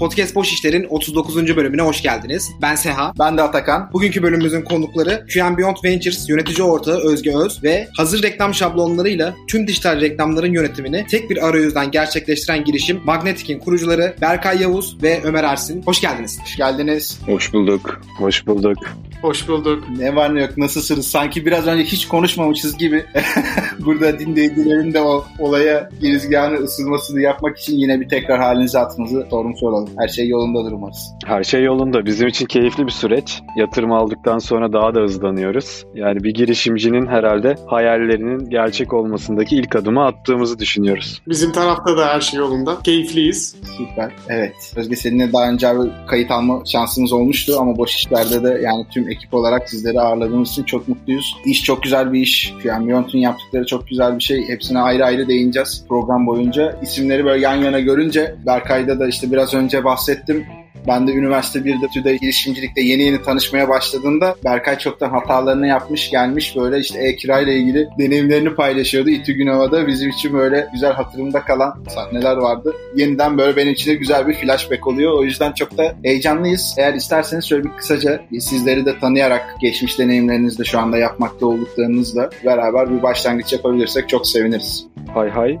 [0.00, 1.56] Podcast Boş İşler'in 39.
[1.56, 2.50] bölümüne hoş geldiniz.
[2.62, 3.12] Ben Seha.
[3.18, 3.90] Ben de Atakan.
[3.92, 9.66] Bugünkü bölümümüzün konukları QM Beyond Ventures yönetici ortağı Özge Öz ve hazır reklam şablonlarıyla tüm
[9.66, 15.82] dijital reklamların yönetimini tek bir arayüzden gerçekleştiren girişim Magnetic'in kurucuları Berkay Yavuz ve Ömer Ersin.
[15.82, 16.40] Hoş geldiniz.
[16.42, 17.20] Hoş geldiniz.
[17.26, 18.00] Hoş bulduk.
[18.18, 18.78] Hoş bulduk.
[19.22, 19.84] Hoş bulduk.
[19.98, 21.06] Ne var ne yok nasılsınız?
[21.08, 23.04] Sanki biraz önce hiç konuşmamışız gibi.
[23.78, 29.62] Burada dinleyicilerin de o olaya girizgahını ısınmasını yapmak için yine bir tekrar halinize atmanızı sormuş
[29.62, 29.90] olalım.
[29.98, 31.12] Her şey yolundadır umarız.
[31.26, 32.06] Her şey yolunda.
[32.06, 33.42] Bizim için keyifli bir süreç.
[33.56, 35.84] Yatırım aldıktan sonra daha da hızlanıyoruz.
[35.94, 41.22] Yani bir girişimcinin herhalde hayallerinin gerçek olmasındaki ilk adımı attığımızı düşünüyoruz.
[41.28, 42.78] Bizim tarafta da her şey yolunda.
[42.84, 43.56] Keyifliyiz.
[43.78, 44.12] Süper.
[44.28, 44.72] Evet.
[44.76, 45.68] Özge seninle daha önce
[46.06, 50.64] kayıt alma şansımız olmuştu ama boş işlerde de yani tüm ekip olarak sizleri ağırladığımız için
[50.64, 51.36] çok mutluyuz.
[51.44, 52.54] İş çok güzel bir iş.
[52.64, 54.48] Yani Beyond'un yaptıkları çok güzel bir şey.
[54.48, 56.78] Hepsine ayrı ayrı değineceğiz program boyunca.
[56.82, 60.46] İsimleri böyle yan yana görünce Berkay'da da işte biraz önce bahsettim.
[60.86, 66.56] Ben de üniversite 1'de TÜDE girişimcilikte yeni yeni tanışmaya başladığında Berkay çoktan hatalarını yapmış gelmiş
[66.56, 69.10] böyle işte e-kira ile ilgili deneyimlerini paylaşıyordu.
[69.10, 72.74] İTÜ Günova'da bizim için böyle güzel hatırımda kalan sahneler vardı.
[72.96, 75.18] Yeniden böyle benim için de güzel bir flashback oluyor.
[75.18, 76.74] O yüzden çok da heyecanlıyız.
[76.78, 82.90] Eğer isterseniz şöyle bir kısaca sizleri de tanıyarak geçmiş deneyimlerinizle şu anda yapmakta olduklarınızla beraber
[82.90, 84.86] bir başlangıç yapabilirsek çok seviniriz.
[85.14, 85.58] Hay hay.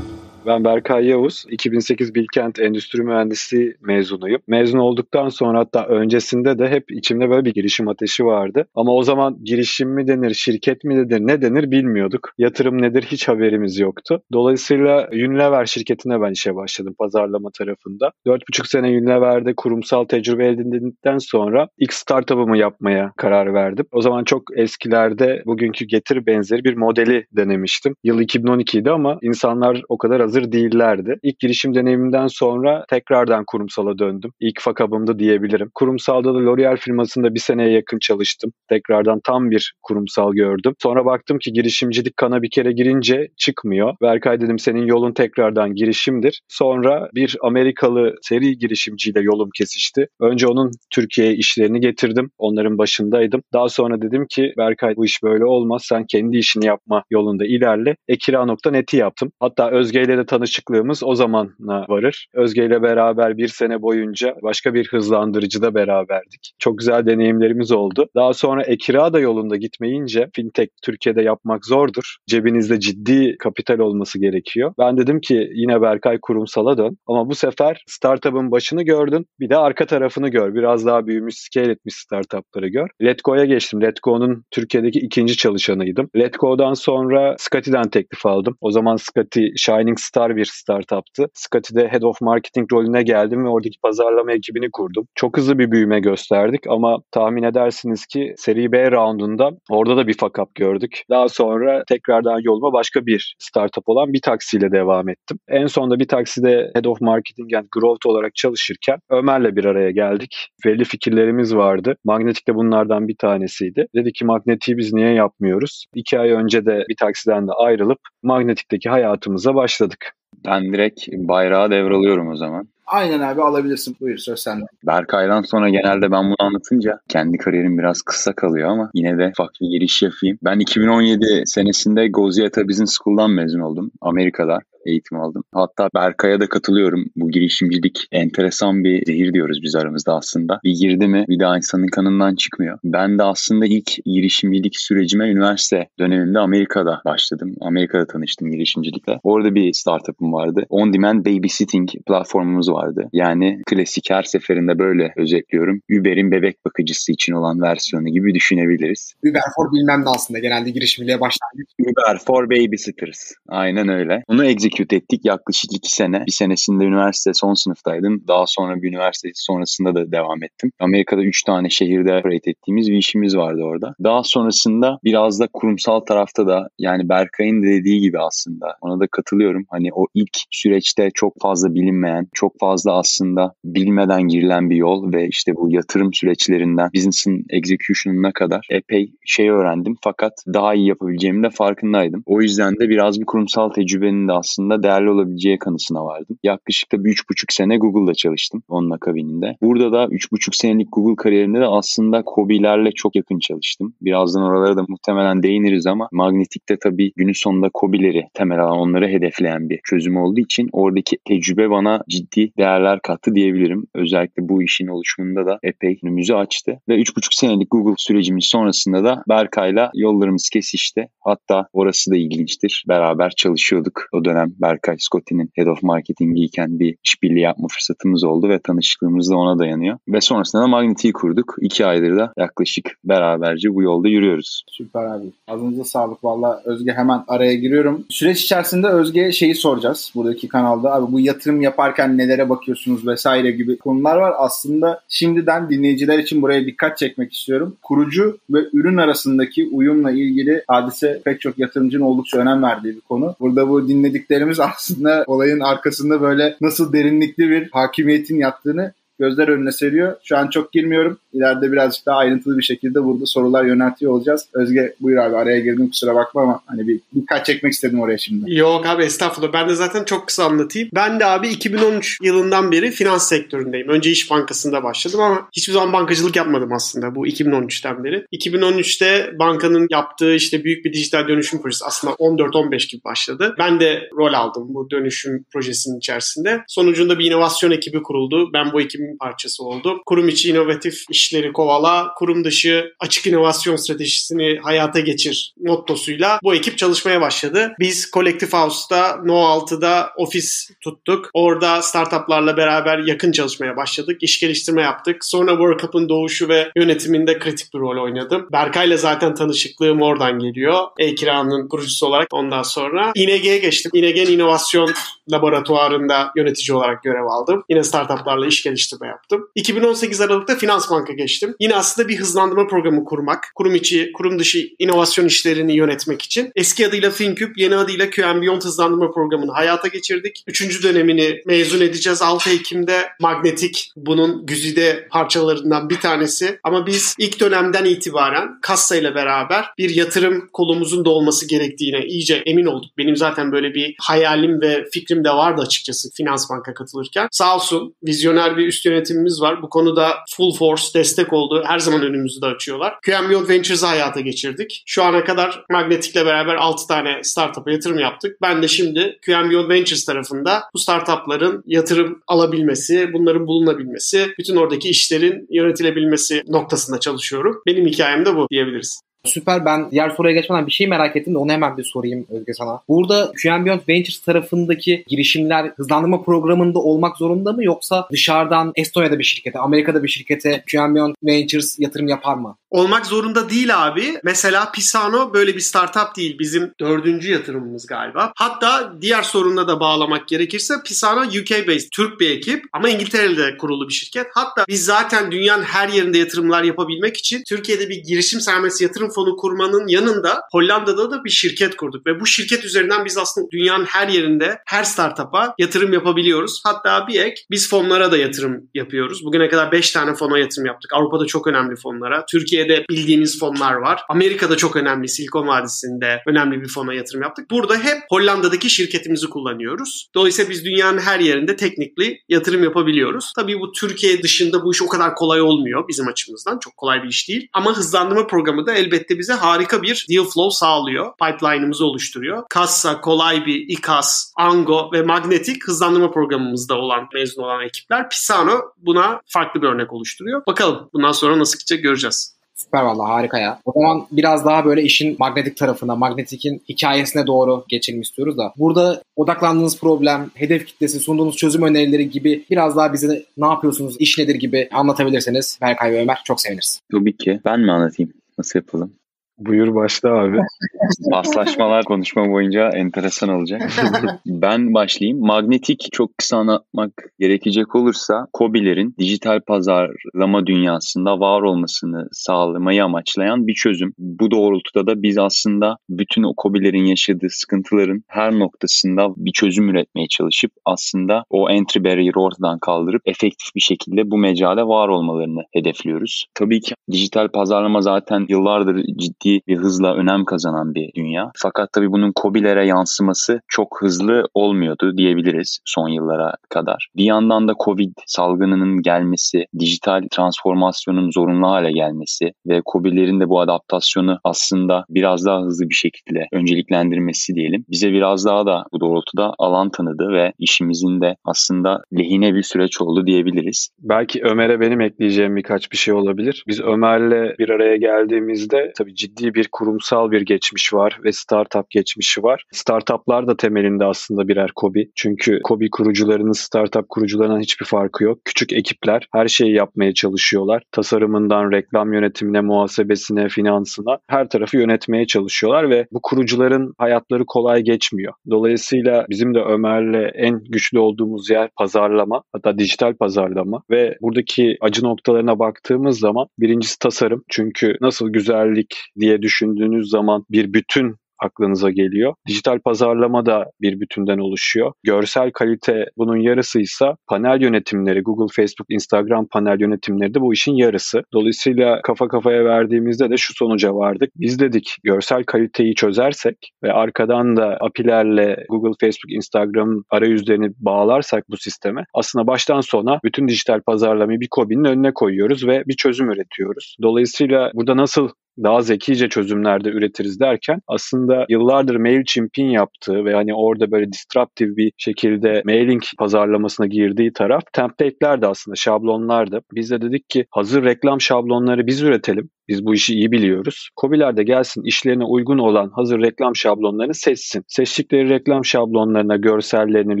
[0.50, 4.40] Ben Berkay Yavuz, 2008 Bilkent Endüstri Mühendisliği mezunuyum.
[4.46, 8.66] Mezun olduktan sonra hatta öncesinde de hep içimde böyle bir girişim ateşi vardı.
[8.74, 12.32] Ama o zaman girişim mi denir, şirket mi denir, ne denir bilmiyorduk.
[12.38, 14.22] Yatırım nedir hiç haberimiz yoktu.
[14.32, 18.12] Dolayısıyla Unilever şirketine ben işe başladım pazarlama tarafında.
[18.26, 23.86] 4,5 sene Unilever'de kurumsal tecrübe elde edildikten sonra ilk startup'ımı yapmaya karar verdim.
[23.92, 27.94] O zaman çok eskilerde bugünkü getir benzeri bir modeli denemiştim.
[28.04, 31.18] Yıl 2012'ydi ama insanlar o kadar hazır değillerdi.
[31.22, 34.30] İlk girişim deneyimimden sonra tekrardan kurumsala döndüm.
[34.40, 35.70] İlk fakabımda diyebilirim.
[35.74, 38.52] Kurumsalda da L'Oreal firmasında bir seneye yakın çalıştım.
[38.68, 40.74] Tekrardan tam bir kurumsal gördüm.
[40.82, 43.94] Sonra baktım ki girişimcilik kana bir kere girince çıkmıyor.
[44.02, 46.40] Berkay dedim senin yolun tekrardan girişimdir.
[46.48, 50.06] Sonra bir Amerikalı seri girişimciyle yolum kesişti.
[50.20, 52.30] Önce onun Türkiye'ye işlerini getirdim.
[52.38, 53.42] Onların başındaydım.
[53.52, 55.82] Daha sonra dedim ki Berkay bu iş böyle olmaz.
[55.84, 57.96] Sen kendi işini yapma yolunda ilerle.
[58.08, 59.32] Ekira.net'i yaptım.
[59.40, 62.26] Hatta Özge ile de tanışıklığımız o zamana varır.
[62.34, 66.52] Özge ile beraber bir sene boyunca başka bir hızlandırıcıda beraberdik.
[66.58, 68.08] Çok güzel deneyimlerimiz oldu.
[68.14, 72.16] Daha sonra Ekira da yolunda gitmeyince fintech Türkiye'de yapmak zordur.
[72.26, 74.74] Cebinizde ciddi kapital olması gerekiyor.
[74.78, 79.56] Ben dedim ki yine Berkay kurumsala dön ama bu sefer startup'ın başını gördün bir de
[79.56, 80.54] arka tarafını gör.
[80.54, 82.88] Biraz daha büyümüş, scale etmiş startup'ları gör.
[83.02, 83.82] Letgo'ya geçtim.
[83.82, 86.10] Letgo'nun Türkiye'deki ikinci çalışanıydım.
[86.16, 88.56] Letgo'dan sonra Scotty'den teklif aldım.
[88.60, 91.26] O zaman Scotty Shining Star bir startuptı.
[91.34, 95.06] Scotty'de Head of Marketing rolüne geldim ve oradaki pazarlama ekibini kurdum.
[95.14, 100.16] Çok hızlı bir büyüme gösterdik ama tahmin edersiniz ki seri B roundunda orada da bir
[100.16, 101.02] fuck up gördük.
[101.10, 105.38] Daha sonra tekrardan yoluma başka bir startup olan bir taksiyle devam ettim.
[105.48, 110.48] En sonunda bir takside Head of Marketing and Growth olarak çalışırken Ömer'le bir araya geldik.
[110.64, 111.96] Belli fikirlerimiz vardı.
[112.04, 113.86] Magnetik de bunlardan bir tanesiydi.
[113.94, 115.86] Dedi ki Magnetik'i biz niye yapmıyoruz?
[115.94, 119.99] İki ay önce de bir taksiden de ayrılıp Magnetik'teki hayatımıza başladık.
[120.46, 122.68] Ben direkt bayrağı devralıyorum o zaman.
[122.90, 123.96] Aynen abi alabilirsin.
[124.00, 124.64] Buyur söz sende.
[124.86, 129.50] Berkay'dan sonra genelde ben bunu anlatınca kendi kariyerim biraz kısa kalıyor ama yine de ufak
[129.60, 130.38] bir giriş yapayım.
[130.44, 135.44] Ben 2017 senesinde Goziata Business School'dan mezun oldum Amerika'da eğitim aldım.
[135.54, 137.04] Hatta Berkay'a da katılıyorum.
[137.16, 140.60] Bu girişimcilik enteresan bir zehir diyoruz biz aramızda aslında.
[140.64, 142.78] Bir girdi mi bir daha insanın kanından çıkmıyor.
[142.84, 147.54] Ben de aslında ilk girişimcilik sürecime üniversite döneminde Amerika'da başladım.
[147.60, 149.20] Amerika'da tanıştım girişimcilikle.
[149.22, 150.66] Orada bir startup'ım vardı.
[150.68, 153.08] On Demand Babysitting platformumuz vardı.
[153.12, 155.80] Yani klasik her seferinde böyle özetliyorum.
[156.00, 159.14] Uber'in bebek bakıcısı için olan versiyonu gibi düşünebiliriz.
[159.30, 161.68] Uber for bilmem ne aslında genelde girişimciliğe başlangıç.
[161.80, 163.32] Uber for Babysitters.
[163.48, 164.22] Aynen öyle.
[164.28, 166.24] Bunu execute ettik yaklaşık iki sene.
[166.26, 168.24] Bir senesinde üniversite son sınıftaydım.
[168.28, 170.70] Daha sonra bir üniversite sonrasında da devam ettim.
[170.80, 173.94] Amerika'da üç tane şehirde operate ettiğimiz bir işimiz vardı orada.
[174.04, 179.64] Daha sonrasında biraz da kurumsal tarafta da yani Berkay'ın dediği gibi aslında ona da katılıyorum.
[179.68, 185.28] Hani o ilk süreçte çok fazla bilinmeyen, çok fazla aslında bilmeden girilen bir yol ve
[185.28, 189.96] işte bu yatırım süreçlerinden business'ın execution'ına kadar epey şey öğrendim.
[190.02, 192.22] Fakat daha iyi yapabileceğimi de farkındaydım.
[192.26, 196.38] O yüzden de biraz bir kurumsal tecrübenin de aslında değerli olabileceği kanısına vardım.
[196.42, 199.56] Yaklaşık da bir üç buçuk sene Google'da çalıştım onun akabininde.
[199.62, 203.94] Burada da üç buçuk senelik Google kariyerimde de aslında Kobi'lerle çok yakın çalıştım.
[204.02, 209.68] Birazdan oralara da muhtemelen değiniriz ama Magnetik'te tabii günün sonunda Kobi'leri temel alan onları hedefleyen
[209.68, 213.86] bir çözüm olduğu için oradaki tecrübe bana ciddi değerler kattı diyebilirim.
[213.94, 216.80] Özellikle bu işin oluşumunda da epey önümüzü açtı.
[216.88, 221.08] Ve 3,5 senelik Google sürecimiz sonrasında da Berkay'la yollarımız kesişti.
[221.20, 222.84] Hatta orası da ilginçtir.
[222.88, 224.02] Beraber çalışıyorduk.
[224.12, 229.30] O dönem Berkay Scotty'nin Head of Marketing'i iken bir işbirliği yapma fırsatımız oldu ve tanışıklığımız
[229.30, 229.98] da ona dayanıyor.
[230.08, 231.56] Ve sonrasında da Magnetik'i kurduk.
[231.60, 234.64] İki aydır da yaklaşık beraberce bu yolda yürüyoruz.
[234.70, 235.26] Süper abi.
[235.48, 236.24] Ağzınıza sağlık.
[236.24, 238.04] Valla Özge hemen araya giriyorum.
[238.08, 240.94] Süreç içerisinde Özge'ye şeyi soracağız buradaki kanalda.
[240.94, 244.34] Abi bu yatırım yaparken nelere bakıyorsunuz vesaire gibi konular var.
[244.38, 247.76] Aslında şimdiden dinleyiciler için buraya dikkat çekmek istiyorum.
[247.82, 253.36] Kurucu ve ürün arasındaki uyumla ilgili hadise pek çok yatırımcının oldukça önem verdiği bir konu.
[253.40, 260.16] Burada bu dinlediklerimiz aslında olayın arkasında böyle nasıl derinlikli bir hakimiyetin yattığını gözler önüne seriyor.
[260.24, 261.18] Şu an çok girmiyorum.
[261.32, 264.46] İleride birazcık daha ayrıntılı bir şekilde burada sorular yöneltiyor olacağız.
[264.54, 268.54] Özge buyur abi araya girdim kusura bakma ama hani bir dikkat çekmek istedim oraya şimdi.
[268.54, 269.52] Yok abi estağfurullah.
[269.52, 270.88] Ben de zaten çok kısa anlatayım.
[270.94, 273.88] Ben de abi 2013 yılından beri finans sektöründeyim.
[273.88, 278.26] Önce İş Bankası'nda başladım ama hiçbir zaman bankacılık yapmadım aslında bu 2013'ten beri.
[278.32, 283.54] 2013'te bankanın yaptığı işte büyük bir dijital dönüşüm projesi aslında 14-15 gibi başladı.
[283.58, 286.64] Ben de rol aldım bu dönüşüm projesinin içerisinde.
[286.68, 288.50] Sonucunda bir inovasyon ekibi kuruldu.
[288.52, 290.00] Ben bu ekibin parçası oldum.
[290.06, 296.78] Kurum içi inovatif işleri kovala, kurum dışı açık inovasyon stratejisini hayata geçir mottosuyla bu ekip
[296.78, 297.72] çalışmaya başladı.
[297.80, 301.30] Biz Collective House'da No 6'da ofis tuttuk.
[301.34, 304.18] Orada startuplarla beraber yakın çalışmaya başladık.
[304.20, 305.24] İş geliştirme yaptık.
[305.24, 308.48] Sonra World Cup'ın doğuşu ve yönetiminde kritik bir rol oynadım.
[308.52, 310.86] Berkay'la zaten tanışıklığım oradan geliyor.
[310.98, 313.12] E-Kira'nın kurucusu olarak ondan sonra.
[313.14, 313.90] İNG'ye geçtim.
[313.94, 314.90] İNG'nin inovasyon
[315.32, 317.64] laboratuvarında yönetici olarak görev aldım.
[317.68, 318.62] Yine startuplarla iş
[319.00, 319.48] geliştirme yaptım.
[319.54, 321.54] 2018 Aralık'ta Finans Banka geçtim.
[321.60, 326.52] Yine aslında bir hızlandırma programı kurmak, kurum içi, kurum dışı inovasyon işlerini yönetmek için.
[326.56, 330.44] Eski adıyla FinCube, yeni adıyla QM Beyond hızlandırma programını hayata geçirdik.
[330.46, 333.08] Üçüncü dönemini mezun edeceğiz 6 Ekim'de.
[333.20, 336.58] Magnetik bunun güzide parçalarından bir tanesi.
[336.64, 342.66] Ama biz ilk dönemden itibaren kassa beraber bir yatırım kolumuzun da olması gerektiğine iyice emin
[342.66, 342.90] olduk.
[342.98, 347.28] Benim zaten böyle bir hayalim ve fikrim de vardı açıkçası Finans Banka katılırken.
[347.30, 349.62] Sağ olsun vizyoner bir üst yönetimimiz var.
[349.62, 351.62] Bu konuda full force destek oldu.
[351.66, 352.94] Her zaman önümüzü de açıyorlar.
[353.00, 354.82] QM Beyond Ventures'ı hayata geçirdik.
[354.86, 358.36] Şu ana kadar Magnetik'le beraber 6 tane startup'a yatırım yaptık.
[358.42, 365.46] Ben de şimdi QM Ventures tarafında bu startupların yatırım alabilmesi, bunların bulunabilmesi, bütün oradaki işlerin
[365.50, 367.62] yönetilebilmesi noktasında çalışıyorum.
[367.66, 369.00] Benim hikayem de bu diyebiliriz.
[369.24, 372.54] Süper ben diğer soruya geçmeden bir şey merak ettim de onu hemen bir sorayım Özge
[372.54, 372.80] sana.
[372.88, 379.24] Burada QM Beyond Ventures tarafındaki girişimler hızlandırma programında olmak zorunda mı yoksa dışarıdan Estonya'da bir
[379.24, 382.56] şirkete, Amerika'da bir şirkete QM Beyond Ventures yatırım yapar mı?
[382.70, 384.20] Olmak zorunda değil abi.
[384.24, 386.38] Mesela Pisano böyle bir startup değil.
[386.38, 388.32] Bizim dördüncü yatırımımız galiba.
[388.36, 393.88] Hatta diğer sorunla da bağlamak gerekirse Pisano UK based, Türk bir ekip ama İngiltere'de kurulu
[393.88, 394.26] bir şirket.
[394.34, 399.36] Hatta biz zaten dünyanın her yerinde yatırımlar yapabilmek için Türkiye'de bir girişim sermayesi yatırım fonu
[399.36, 404.08] kurmanın yanında Hollanda'da da bir şirket kurduk ve bu şirket üzerinden biz aslında dünyanın her
[404.08, 406.60] yerinde her startup'a yatırım yapabiliyoruz.
[406.64, 409.24] Hatta bir ek biz fonlara da yatırım yapıyoruz.
[409.24, 410.92] Bugüne kadar 5 tane fona yatırım yaptık.
[410.92, 412.24] Avrupa'da çok önemli fonlara.
[412.26, 414.00] Türkiye'de bildiğimiz fonlar var.
[414.08, 417.50] Amerika'da çok önemli Silikon Vadisi'nde önemli bir fona yatırım yaptık.
[417.50, 420.10] Burada hep Hollanda'daki şirketimizi kullanıyoruz.
[420.14, 423.32] Dolayısıyla biz dünyanın her yerinde teknikli yatırım yapabiliyoruz.
[423.36, 426.58] Tabii bu Türkiye dışında bu iş o kadar kolay olmuyor bizim açımızdan.
[426.58, 427.48] Çok kolay bir iş değil.
[427.52, 431.12] Ama hızlandırma programı da elbette bize harika bir deal flow sağlıyor.
[431.22, 432.42] Pipeline'ımızı oluşturuyor.
[432.50, 438.08] Kassa, kolay bir İKAS, Ango ve Magnetic hızlandırma programımızda olan mezun olan ekipler.
[438.08, 440.42] Pisano buna farklı bir örnek oluşturuyor.
[440.46, 442.40] Bakalım bundan sonra nasıl gidecek göreceğiz.
[442.64, 443.60] Süper valla harika ya.
[443.64, 448.52] O zaman biraz daha böyle işin magnetik tarafına, magnetik'in hikayesine doğru geçelim istiyoruz da.
[448.56, 454.18] Burada odaklandığınız problem, hedef kitlesi, sunduğunuz çözüm önerileri gibi biraz daha bize ne yapıyorsunuz, iş
[454.18, 456.80] nedir gibi anlatabilirseniz Berkay ve Ömer çok seviniriz.
[456.92, 457.40] Tabii ki.
[457.44, 458.12] Ben mi anlatayım?
[458.40, 458.99] Nasıl yapalım?
[459.40, 460.38] Buyur başla abi.
[461.12, 463.62] Paslaşmalar konuşma boyunca enteresan olacak.
[464.26, 465.20] ben başlayayım.
[465.20, 473.54] Magnetik çok kısa anlatmak gerekecek olursa COBİ'lerin dijital pazarlama dünyasında var olmasını sağlamayı amaçlayan bir
[473.54, 473.92] çözüm.
[473.98, 480.06] Bu doğrultuda da biz aslında bütün o COBİ'lerin yaşadığı sıkıntıların her noktasında bir çözüm üretmeye
[480.08, 486.26] çalışıp aslında o entry barrier ortadan kaldırıp efektif bir şekilde bu mecale var olmalarını hedefliyoruz.
[486.34, 491.30] Tabii ki dijital pazarlama zaten yıllardır ciddi bir hızla önem kazanan bir dünya.
[491.36, 496.88] Fakat tabii bunun COBİ'lere yansıması çok hızlı olmuyordu diyebiliriz son yıllara kadar.
[496.96, 503.40] Bir yandan da Covid salgınının gelmesi, dijital transformasyonun zorunlu hale gelmesi ve COBİ'lerin de bu
[503.40, 507.64] adaptasyonu aslında biraz daha hızlı bir şekilde önceliklendirmesi diyelim.
[507.70, 512.80] Bize biraz daha da bu doğrultuda alan tanıdı ve işimizin de aslında lehine bir süreç
[512.80, 513.70] oldu diyebiliriz.
[513.78, 516.44] Belki Ömer'e benim ekleyeceğim birkaç bir şey olabilir.
[516.48, 522.22] Biz Ömer'le bir araya geldiğimizde tabii ciddi bir kurumsal bir geçmiş var ve startup geçmişi
[522.22, 522.44] var.
[522.52, 524.90] Startuplar da temelinde aslında birer kobi.
[524.96, 528.18] Çünkü kobi kurucularının startup kurucularından hiçbir farkı yok.
[528.24, 530.62] Küçük ekipler her şeyi yapmaya çalışıyorlar.
[530.72, 538.12] Tasarımından reklam yönetimine, muhasebesine, finansına her tarafı yönetmeye çalışıyorlar ve bu kurucuların hayatları kolay geçmiyor.
[538.30, 544.84] Dolayısıyla bizim de Ömer'le en güçlü olduğumuz yer pazarlama, hatta dijital pazarlama ve buradaki acı
[544.84, 547.24] noktalarına baktığımız zaman birincisi tasarım.
[547.28, 552.14] Çünkü nasıl güzellik diye düşündüğünüz zaman bir bütün aklınıza geliyor.
[552.28, 554.72] Dijital pazarlama da bir bütünden oluşuyor.
[554.82, 561.02] Görsel kalite bunun yarısıysa panel yönetimleri, Google, Facebook, Instagram panel yönetimleri de bu işin yarısı.
[561.12, 564.10] Dolayısıyla kafa kafaya verdiğimizde de şu sonuca vardık.
[564.16, 571.36] Biz dedik görsel kaliteyi çözersek ve arkadan da API'lerle Google, Facebook, Instagram arayüzlerini bağlarsak bu
[571.36, 576.76] sisteme aslında baştan sona bütün dijital pazarlamayı bir kobinin önüne koyuyoruz ve bir çözüm üretiyoruz.
[576.82, 578.08] Dolayısıyla burada nasıl
[578.38, 584.72] daha zekice çözümlerde üretiriz derken aslında yıllardır MailChimp'in yaptığı ve hani orada böyle disruptive bir
[584.76, 589.40] şekilde mailing pazarlamasına girdiği taraf template'ler de aslında şablonlardı.
[589.54, 592.30] Biz de dedik ki hazır reklam şablonları biz üretelim.
[592.50, 593.68] Biz bu işi iyi biliyoruz.
[593.76, 597.44] Kobiler de gelsin işlerine uygun olan hazır reklam şablonlarını seçsin.
[597.48, 600.00] Seçtikleri reklam şablonlarına görsellerini,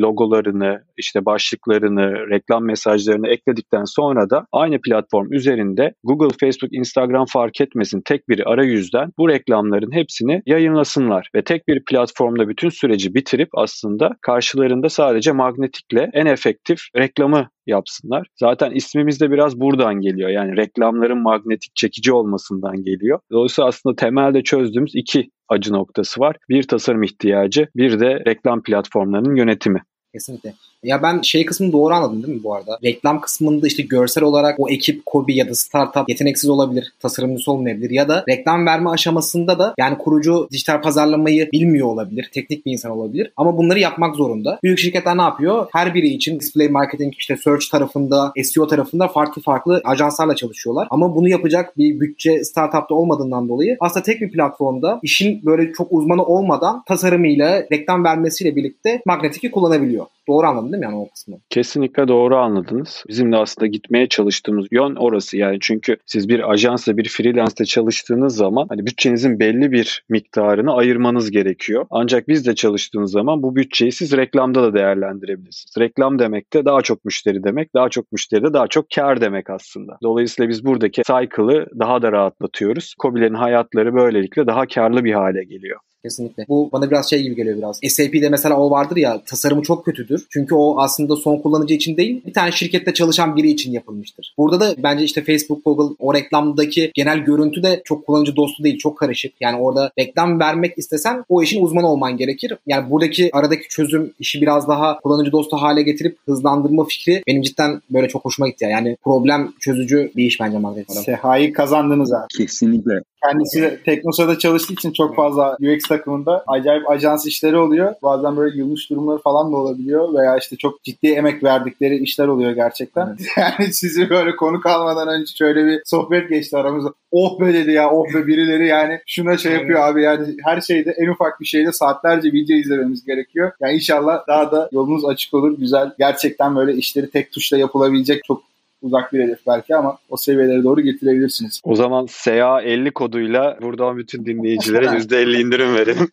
[0.00, 7.60] logolarını, işte başlıklarını, reklam mesajlarını ekledikten sonra da aynı platform üzerinde Google, Facebook, Instagram fark
[7.60, 13.48] etmesin tek bir arayüzden bu reklamların hepsini yayınlasınlar ve tek bir platformda bütün süreci bitirip
[13.54, 18.26] aslında karşılarında sadece magnetikle en efektif reklamı yapsınlar.
[18.36, 20.30] Zaten ismimiz de biraz buradan geliyor.
[20.30, 23.18] Yani reklamların magnetik çekici olmasından geliyor.
[23.32, 26.36] Dolayısıyla aslında temelde çözdüğümüz iki acı noktası var.
[26.48, 29.82] Bir tasarım ihtiyacı, bir de reklam platformlarının yönetimi.
[30.12, 30.54] Kesinlikle.
[30.84, 32.78] Ya ben şey kısmını doğru anladım değil mi bu arada?
[32.84, 37.90] Reklam kısmında işte görsel olarak o ekip kobi ya da startup yeteneksiz olabilir, tasarımcısı olmayabilir
[37.90, 42.92] ya da reklam verme aşamasında da yani kurucu dijital pazarlamayı bilmiyor olabilir, teknik bir insan
[42.92, 44.58] olabilir ama bunları yapmak zorunda.
[44.62, 45.66] Büyük şirketler ne yapıyor?
[45.72, 50.88] Her biri için display marketing, işte search tarafında, SEO tarafında farklı farklı ajanslarla çalışıyorlar.
[50.90, 55.88] Ama bunu yapacak bir bütçe startupta olmadığından dolayı aslında tek bir platformda işin böyle çok
[55.90, 60.06] uzmanı olmadan tasarımıyla, reklam vermesiyle birlikte magnetiki kullanabiliyor.
[60.30, 61.36] Doğru anladım değil mi yani o kısmı?
[61.50, 63.04] Kesinlikle doğru anladınız.
[63.08, 68.36] Bizim de aslında gitmeye çalıştığımız yön orası yani çünkü siz bir ajansla bir freelance'de çalıştığınız
[68.36, 71.86] zaman hani bütçenizin belli bir miktarını ayırmanız gerekiyor.
[71.90, 75.74] Ancak biz de çalıştığınız zaman bu bütçeyi siz reklamda da değerlendirebilirsiniz.
[75.78, 77.74] Reklam demek de daha çok müşteri demek.
[77.74, 79.98] Daha çok müşteri de daha çok kar demek aslında.
[80.02, 82.94] Dolayısıyla biz buradaki cycle'ı daha da rahatlatıyoruz.
[82.98, 85.80] Kobilerin hayatları böylelikle daha karlı bir hale geliyor.
[86.02, 86.46] Kesinlikle.
[86.48, 87.80] Bu bana biraz şey gibi geliyor biraz.
[87.88, 90.26] SAP'de mesela o vardır ya tasarımı çok kötüdür.
[90.30, 94.34] Çünkü o aslında son kullanıcı için değil bir tane şirkette çalışan biri için yapılmıştır.
[94.38, 98.78] Burada da bence işte Facebook, Google o reklamdaki genel görüntü de çok kullanıcı dostu değil.
[98.78, 99.32] Çok karışık.
[99.40, 102.56] Yani orada reklam vermek istesen o işin uzmanı olman gerekir.
[102.66, 107.82] Yani buradaki aradaki çözüm işi biraz daha kullanıcı dostu hale getirip hızlandırma fikri benim cidden
[107.90, 108.66] böyle çok hoşuma gitti.
[108.70, 110.92] Yani problem çözücü bir iş bence Magnet.
[110.92, 112.26] Seha'yı kazandınız abi.
[112.36, 113.02] Kesinlikle.
[113.22, 117.94] Kendisi Teknosa'da çalıştığı için çok fazla UX takımında acayip ajans işleri oluyor.
[118.02, 122.50] Bazen böyle yılmış durumları falan da olabiliyor veya işte çok ciddi emek verdikleri işler oluyor
[122.50, 123.16] gerçekten.
[123.36, 126.92] Yani sizi böyle konu kalmadan önce şöyle bir sohbet geçti aramızda.
[127.10, 130.90] Oh be dedi ya oh be birileri yani şuna şey yapıyor abi yani her şeyde
[130.90, 133.52] en ufak bir şeyde saatlerce video izlememiz gerekiyor.
[133.60, 135.58] Yani inşallah daha da yolunuz açık olur.
[135.58, 138.49] Güzel gerçekten böyle işleri tek tuşla yapılabilecek çok
[138.82, 141.60] uzak bir hedef belki ama o seviyelere doğru getirebilirsiniz.
[141.64, 146.08] O zaman SA 50 koduyla buradan bütün dinleyicilere %50 indirim verelim.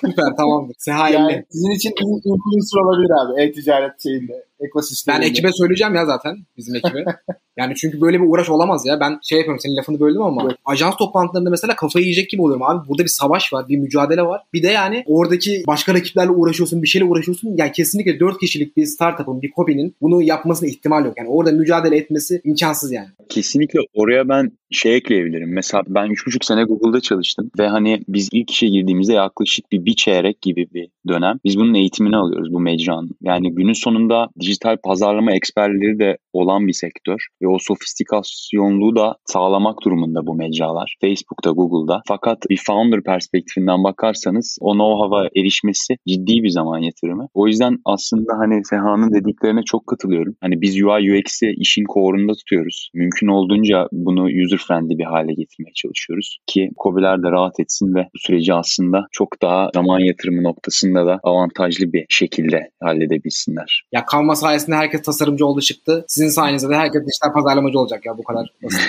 [0.00, 0.74] Süper tamamdır.
[0.78, 1.14] Seha 50.
[1.14, 4.44] Yani sizin için influencer olabilir abi e-ticaret şeyinde.
[4.60, 5.18] Ekosistemi.
[5.18, 7.04] Ben ekibe söyleyeceğim ya zaten bizim ekibe.
[7.58, 9.00] yani çünkü böyle bir uğraş olamaz ya.
[9.00, 10.56] Ben şey yapıyorum senin lafını böldüm ama Evet.
[10.64, 12.88] ajans toplantılarında mesela kafayı yiyecek gibi oluyorum abi.
[12.88, 14.42] Burada bir savaş var, bir mücadele var.
[14.52, 17.54] Bir de yani oradaki başka rakiplerle uğraşıyorsun, bir şeyle uğraşıyorsun.
[17.56, 21.14] Yani kesinlikle 4 kişilik bir startup'ın, bir Kobi'nin bunu yapmasına ihtimal yok.
[21.18, 23.08] Yani orada mücadele etmesi imkansız yani.
[23.28, 25.52] Kesinlikle oraya ben şey ekleyebilirim.
[25.54, 29.94] Mesela ben 3,5 sene Google'da çalıştım ve hani biz ilk işe girdiğimizde yaklaşık bir, bir
[29.94, 33.10] çeyrek gibi bir dönem biz bunun eğitimini alıyoruz bu mecranın.
[33.22, 39.78] Yani günün sonunda dijital pazarlama eksperleri de olan bir sektör ve o sofistikasyonluğu da sağlamak
[39.84, 40.96] durumunda bu mecralar.
[41.00, 42.02] Facebook'ta, Google'da.
[42.08, 47.28] Fakat bir founder perspektifinden bakarsanız o know-how'a erişmesi ciddi bir zaman yatırımı.
[47.34, 50.36] O yüzden aslında hani Seha'nın dediklerine çok katılıyorum.
[50.40, 52.90] Hani biz UI UX'i işin koğrunda tutuyoruz.
[52.94, 58.00] Mümkün olduğunca bunu user friendly bir hale getirmeye çalışıyoruz ki COBİ'ler de rahat etsin ve
[58.14, 63.82] bu süreci aslında çok daha zaman yatırımı noktasında da avantajlı bir şekilde halledebilsinler.
[63.92, 64.04] Ya
[64.36, 66.04] Sayesinde herkes tasarımcı oldu çıktı.
[66.08, 68.80] Sizin sayenizde de herkes dijital pazarlamacı olacak ya bu kadar basit.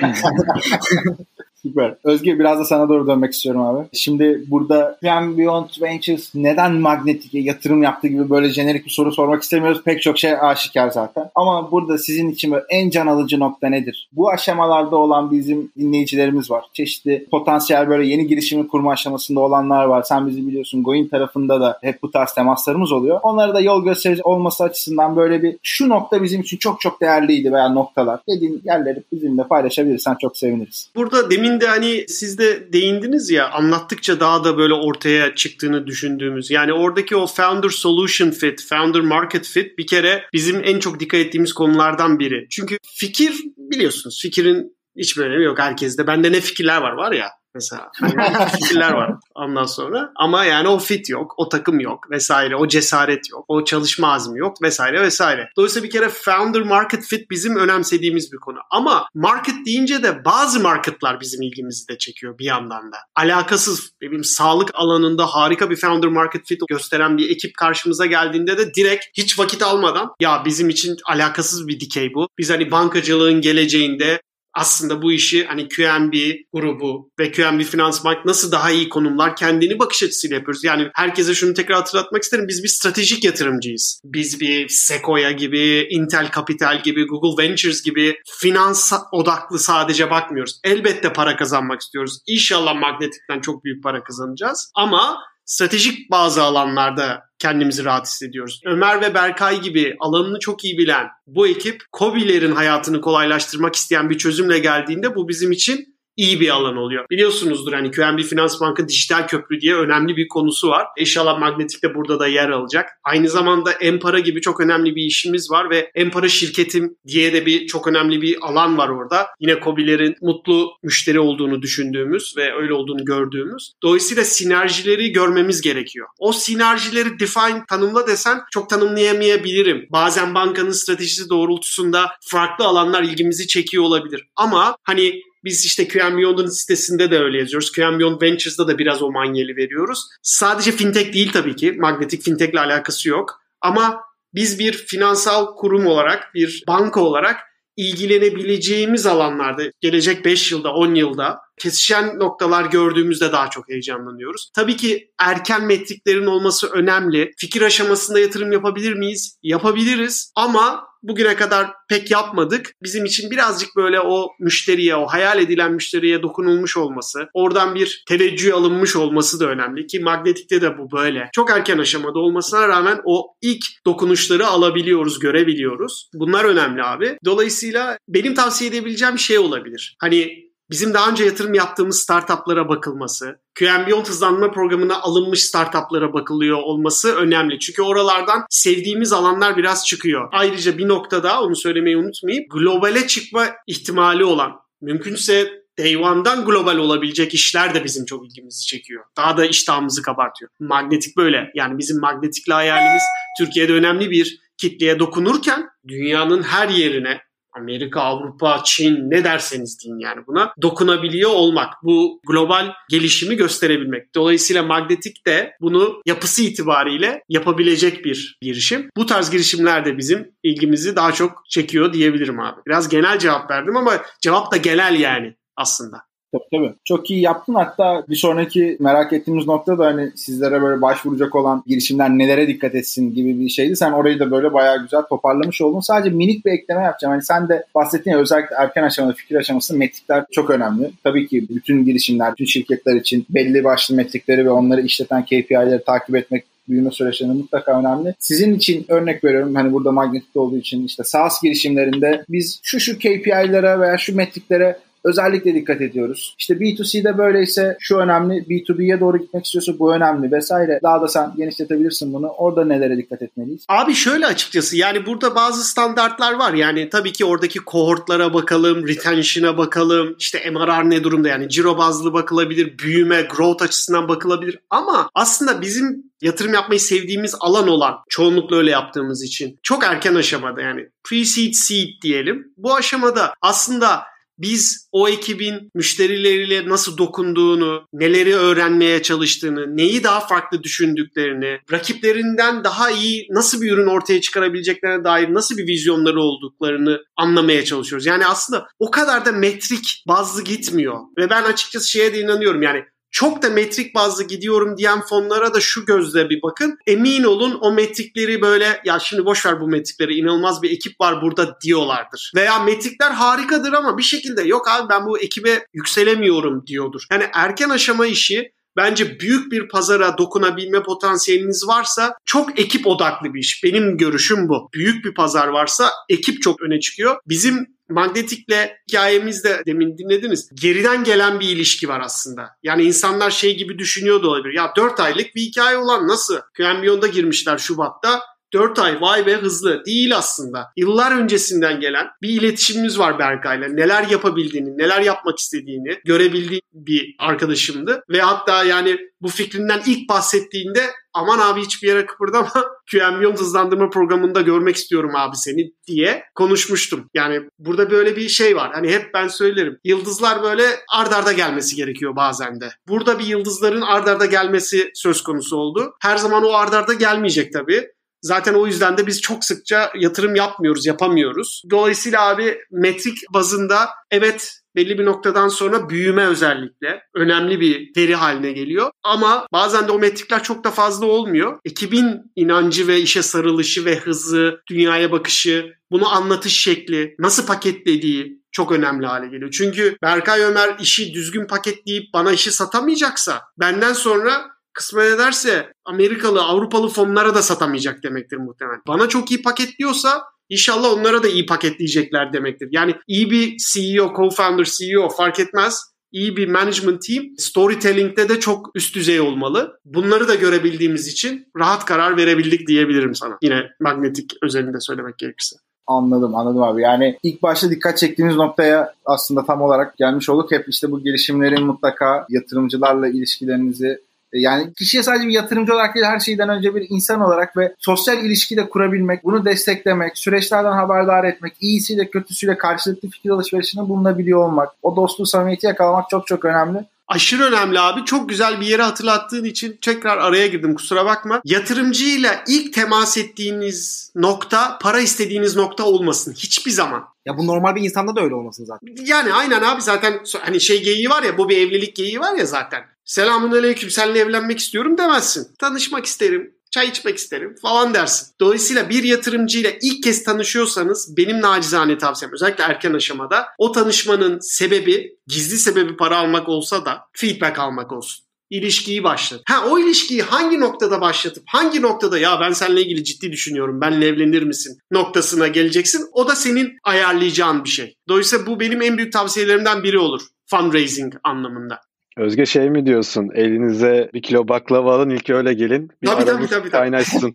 [1.68, 1.94] Süper.
[2.04, 3.86] Özge biraz da sana doğru dönmek istiyorum abi.
[3.92, 9.42] Şimdi burada PM Beyond Ventures neden Magnetic'e yatırım yaptığı gibi böyle jenerik bir soru sormak
[9.42, 9.82] istemiyoruz.
[9.84, 11.30] Pek çok şey aşikar zaten.
[11.34, 14.08] Ama burada sizin için en can alıcı nokta nedir?
[14.12, 16.64] Bu aşamalarda olan bizim dinleyicilerimiz var.
[16.72, 20.02] Çeşitli potansiyel böyle yeni girişimi kurma aşamasında olanlar var.
[20.02, 23.20] Sen bizi biliyorsun Goin tarafında da hep bu tarz temaslarımız oluyor.
[23.22, 27.52] Onlara da yol gösterici olması açısından böyle bir şu nokta bizim için çok çok değerliydi
[27.52, 30.90] veya noktalar dediğin yerleri bizimle paylaşabilirsen çok seviniriz.
[30.96, 36.50] Burada demin de hani siz de değindiniz ya anlattıkça daha da böyle ortaya çıktığını düşündüğümüz.
[36.50, 41.20] Yani oradaki o founder solution fit, founder market fit bir kere bizim en çok dikkat
[41.20, 42.46] ettiğimiz konulardan biri.
[42.50, 46.06] Çünkü fikir biliyorsunuz fikrin hiçbir önemi yok herkeste.
[46.06, 47.90] Bende ne fikirler var var ya mesela.
[48.00, 50.12] Hani fikirler var ondan sonra.
[50.16, 54.38] Ama yani o fit yok, o takım yok vesaire, o cesaret yok, o çalışma azmi
[54.38, 55.48] yok vesaire vesaire.
[55.56, 58.58] Dolayısıyla bir kere founder market fit bizim önemsediğimiz bir konu.
[58.70, 62.96] Ama market deyince de bazı marketlar bizim ilgimizi de çekiyor bir yandan da.
[63.16, 68.74] Alakasız, ne sağlık alanında harika bir founder market fit gösteren bir ekip karşımıza geldiğinde de
[68.74, 72.28] direkt hiç vakit almadan ya bizim için alakasız bir dikey bu.
[72.38, 74.20] Biz hani bankacılığın geleceğinde
[74.56, 76.14] aslında bu işi hani QNB
[76.52, 80.64] grubu ve QNB Finans Bank nasıl daha iyi konumlar kendini bakış açısıyla yapıyoruz.
[80.64, 82.48] Yani herkese şunu tekrar hatırlatmak isterim.
[82.48, 84.00] Biz bir stratejik yatırımcıyız.
[84.04, 90.60] Biz bir Sequoia gibi, Intel Capital gibi, Google Ventures gibi finans odaklı sadece bakmıyoruz.
[90.64, 92.18] Elbette para kazanmak istiyoruz.
[92.26, 94.70] İnşallah Magnetic'ten çok büyük para kazanacağız.
[94.74, 98.60] Ama stratejik bazı alanlarda kendimizi rahat hissediyoruz.
[98.64, 104.18] Ömer ve Berkay gibi alanını çok iyi bilen bu ekip COBİ'lerin hayatını kolaylaştırmak isteyen bir
[104.18, 107.06] çözümle geldiğinde bu bizim için iyi bir alan oluyor.
[107.10, 110.86] Biliyorsunuzdur hani QNB Finans Bankı dijital köprü diye önemli bir konusu var.
[110.98, 112.88] İnşallah Magnetic de burada da yer alacak.
[113.04, 117.66] Aynı zamanda Empara gibi çok önemli bir işimiz var ve Empara şirketim diye de bir
[117.66, 119.26] çok önemli bir alan var orada.
[119.40, 123.72] Yine COBİ'lerin mutlu müşteri olduğunu düşündüğümüz ve öyle olduğunu gördüğümüz.
[123.82, 126.06] Dolayısıyla sinerjileri görmemiz gerekiyor.
[126.18, 129.86] O sinerjileri define tanımla desen çok tanımlayamayabilirim.
[129.90, 134.28] Bazen bankanın stratejisi doğrultusunda farklı alanlar ilgimizi çekiyor olabilir.
[134.36, 137.72] Ama hani biz işte QM Beyond'un sitesinde de öyle yazıyoruz.
[137.72, 140.02] QM Beyond Ventures'da da biraz o manyeli veriyoruz.
[140.22, 141.72] Sadece fintech değil tabii ki.
[141.72, 143.40] Magnetic fintechle alakası yok.
[143.60, 144.00] Ama
[144.34, 147.36] biz bir finansal kurum olarak, bir banka olarak
[147.76, 154.50] ilgilenebileceğimiz alanlarda gelecek 5 yılda, 10 yılda kesişen noktalar gördüğümüzde daha çok heyecanlanıyoruz.
[154.54, 157.32] Tabii ki erken metriklerin olması önemli.
[157.36, 159.38] Fikir aşamasında yatırım yapabilir miyiz?
[159.42, 162.72] Yapabiliriz ama bugüne kadar pek yapmadık.
[162.82, 168.54] Bizim için birazcık böyle o müşteriye, o hayal edilen müşteriye dokunulmuş olması, oradan bir teveccüh
[168.54, 171.28] alınmış olması da önemli ki Magnetik'te de bu böyle.
[171.32, 176.10] Çok erken aşamada olmasına rağmen o ilk dokunuşları alabiliyoruz, görebiliyoruz.
[176.14, 177.18] Bunlar önemli abi.
[177.24, 179.96] Dolayısıyla benim tavsiye edebileceğim şey olabilir.
[180.00, 186.58] Hani bizim daha önce yatırım yaptığımız startuplara bakılması, QM Beyond hızlanma programına alınmış startuplara bakılıyor
[186.58, 187.58] olması önemli.
[187.58, 190.28] Çünkü oralardan sevdiğimiz alanlar biraz çıkıyor.
[190.32, 192.48] Ayrıca bir noktada onu söylemeyi unutmayayım.
[192.48, 199.04] Globale çıkma ihtimali olan, mümkünse Day One'dan global olabilecek işler de bizim çok ilgimizi çekiyor.
[199.16, 200.50] Daha da iştahımızı kabartıyor.
[200.60, 201.50] Magnetik böyle.
[201.54, 203.02] Yani bizim magnetikli hayalimiz
[203.38, 207.20] Türkiye'de önemli bir kitleye dokunurken dünyanın her yerine
[207.56, 211.74] Amerika, Avrupa, Çin ne derseniz deyin yani buna dokunabiliyor olmak.
[211.82, 214.14] Bu global gelişimi gösterebilmek.
[214.14, 218.90] Dolayısıyla Magnetik de bunu yapısı itibariyle yapabilecek bir girişim.
[218.96, 222.60] Bu tarz girişimler de bizim ilgimizi daha çok çekiyor diyebilirim abi.
[222.66, 226.06] Biraz genel cevap verdim ama cevap da genel yani aslında.
[226.38, 226.74] Tabii tabii.
[226.84, 227.54] Çok iyi yaptın.
[227.54, 232.74] Hatta bir sonraki merak ettiğimiz nokta da hani sizlere böyle başvuracak olan girişimler nelere dikkat
[232.74, 233.76] etsin gibi bir şeydi.
[233.76, 235.80] Sen orayı da böyle bayağı güzel toparlamış oldun.
[235.80, 237.12] Sadece minik bir ekleme yapacağım.
[237.12, 240.90] Hani sen de bahsettin ya özellikle erken aşamada fikir aşamasında metrikler çok önemli.
[241.04, 246.16] Tabii ki bütün girişimler, bütün şirketler için belli başlı metrikleri ve onları işleten KPI'leri takip
[246.16, 248.14] etmek büyüme süreçlerinde mutlaka önemli.
[248.18, 252.98] Sizin için örnek veriyorum hani burada magnetik olduğu için işte SaaS girişimlerinde biz şu şu
[252.98, 256.34] KPI'lere veya şu metriklere özellikle dikkat ediyoruz.
[256.38, 260.80] İşte B2C'de böyleyse şu önemli, B2B'ye doğru gitmek istiyorsa bu önemli vesaire.
[260.82, 262.26] Daha da sen genişletebilirsin bunu.
[262.26, 263.64] Orada nelere dikkat etmeliyiz?
[263.68, 266.54] Abi şöyle açıkçası yani burada bazı standartlar var.
[266.54, 272.12] Yani tabii ki oradaki kohortlara bakalım, retention'a bakalım, işte MRR ne durumda yani ciro bazlı
[272.12, 274.58] bakılabilir, büyüme, growth açısından bakılabilir.
[274.70, 280.62] Ama aslında bizim yatırım yapmayı sevdiğimiz alan olan çoğunlukla öyle yaptığımız için çok erken aşamada
[280.62, 282.52] yani pre-seed seed diyelim.
[282.56, 284.02] Bu aşamada aslında
[284.38, 292.90] biz o ekibin müşterileriyle nasıl dokunduğunu, neleri öğrenmeye çalıştığını, neyi daha farklı düşündüklerini, rakiplerinden daha
[292.90, 298.06] iyi nasıl bir ürün ortaya çıkarabileceklerine dair nasıl bir vizyonları olduklarını anlamaya çalışıyoruz.
[298.06, 301.00] Yani aslında o kadar da metrik bazlı gitmiyor.
[301.18, 302.84] Ve ben açıkçası şeye de inanıyorum yani
[303.16, 306.78] çok da metrik bazlı gidiyorum diyen fonlara da şu gözle bir bakın.
[306.86, 311.22] Emin olun o metrikleri böyle ya şimdi boş ver bu metrikleri inanılmaz bir ekip var
[311.22, 312.32] burada diyorlardır.
[312.34, 317.02] Veya metrikler harikadır ama bir şekilde yok abi ben bu ekibe yükselemiyorum diyordur.
[317.12, 323.40] Yani erken aşama işi bence büyük bir pazara dokunabilme potansiyeliniz varsa çok ekip odaklı bir
[323.40, 323.64] iş.
[323.64, 324.68] Benim görüşüm bu.
[324.74, 327.16] Büyük bir pazar varsa ekip çok öne çıkıyor.
[327.26, 330.50] Bizim Magnetik'le hikayemizde demin dinlediniz.
[330.54, 332.56] Geriden gelen bir ilişki var aslında.
[332.62, 334.54] Yani insanlar şey gibi düşünüyor da olabilir.
[334.54, 336.38] Ya 4 aylık bir hikaye olan nasıl?
[336.56, 338.22] Kembiyon'da girmişler Şubat'ta.
[338.56, 340.66] 4 ay vay be hızlı değil aslında.
[340.76, 343.68] Yıllar öncesinden gelen bir iletişimimiz var Berkay'la.
[343.68, 348.02] Neler yapabildiğini, neler yapmak istediğini görebildiğim bir arkadaşımdı.
[348.10, 352.52] Ve hatta yani bu fikrinden ilk bahsettiğinde aman abi hiçbir yere kıpırdama
[352.90, 357.10] QM hızlandırma programında görmek istiyorum abi seni diye konuşmuştum.
[357.14, 358.70] Yani burada böyle bir şey var.
[358.74, 359.78] Hani hep ben söylerim.
[359.84, 362.68] Yıldızlar böyle ardarda arda gelmesi gerekiyor bazen de.
[362.88, 365.94] Burada bir yıldızların ardarda arda gelmesi söz konusu oldu.
[366.02, 367.88] Her zaman o ardarda arda gelmeyecek tabii.
[368.26, 371.62] Zaten o yüzden de biz çok sıkça yatırım yapmıyoruz, yapamıyoruz.
[371.70, 378.52] Dolayısıyla abi metrik bazında evet belli bir noktadan sonra büyüme özellikle önemli bir veri haline
[378.52, 378.90] geliyor.
[379.02, 381.58] Ama bazen de o metrikler çok da fazla olmuyor.
[381.64, 388.72] Ekibin inancı ve işe sarılışı ve hızı, dünyaya bakışı, bunu anlatış şekli, nasıl paketlediği çok
[388.72, 389.50] önemli hale geliyor.
[389.50, 396.88] Çünkü Berkay Ömer işi düzgün paketleyip bana işi satamayacaksa benden sonra kısmet ederse Amerikalı, Avrupalı
[396.88, 398.82] fonlara da satamayacak demektir muhtemelen.
[398.88, 402.68] Bana çok iyi paketliyorsa İnşallah onlara da iyi paketleyecekler demektir.
[402.72, 408.70] Yani iyi bir CEO, co-founder, CEO fark etmez iyi bir management team storytelling'de de çok
[408.74, 409.80] üst düzey olmalı.
[409.84, 413.38] Bunları da görebildiğimiz için rahat karar verebildik diyebilirim sana.
[413.42, 415.56] Yine magnetik özelinde söylemek gerekirse.
[415.86, 416.82] Anladım anladım abi.
[416.82, 420.52] Yani ilk başta dikkat çektiğimiz noktaya aslında tam olarak gelmiş olduk.
[420.52, 424.00] Hep işte bu gelişimlerin mutlaka yatırımcılarla ilişkilerinizi
[424.32, 428.24] yani kişiye sadece bir yatırımcı olarak değil her şeyden önce bir insan olarak ve sosyal
[428.24, 434.72] ilişki de kurabilmek, bunu desteklemek, süreçlerden haberdar etmek, iyisiyle kötüsüyle karşılıklı fikir alışverişinde bulunabiliyor olmak,
[434.82, 436.84] o dostluğu samimiyeti yakalamak çok çok önemli.
[437.08, 438.04] Aşırı önemli abi.
[438.04, 441.40] Çok güzel bir yere hatırlattığın için tekrar araya girdim kusura bakma.
[441.44, 446.32] Yatırımcıyla ilk temas ettiğiniz nokta para istediğiniz nokta olmasın.
[446.32, 447.04] Hiçbir zaman.
[447.26, 448.88] Ya bu normal bir insanda da öyle olmasın zaten.
[449.04, 452.46] Yani aynen abi zaten hani şey geyiği var ya bu bir evlilik geyiği var ya
[452.46, 452.95] zaten.
[453.06, 455.46] Selamun aleyküm seninle evlenmek istiyorum demezsin.
[455.58, 458.28] Tanışmak isterim, çay içmek isterim falan dersin.
[458.40, 465.16] Dolayısıyla bir yatırımcıyla ilk kez tanışıyorsanız benim nacizane tavsiyem özellikle erken aşamada o tanışmanın sebebi
[465.26, 468.26] gizli sebebi para almak olsa da feedback almak olsun.
[468.50, 469.40] İlişkiyi başlat.
[469.46, 474.06] Ha o ilişkiyi hangi noktada başlatıp hangi noktada ya ben seninle ilgili ciddi düşünüyorum benle
[474.06, 476.06] evlenir misin noktasına geleceksin.
[476.12, 477.94] O da senin ayarlayacağın bir şey.
[478.08, 481.80] Dolayısıyla bu benim en büyük tavsiyelerimden biri olur fundraising anlamında.
[482.16, 483.30] Özge şey mi diyorsun?
[483.34, 485.90] Elinize bir kilo baklava alın ilk öyle gelin.
[486.02, 487.34] Bir tabii, tabii, tabii, kaynaşsın.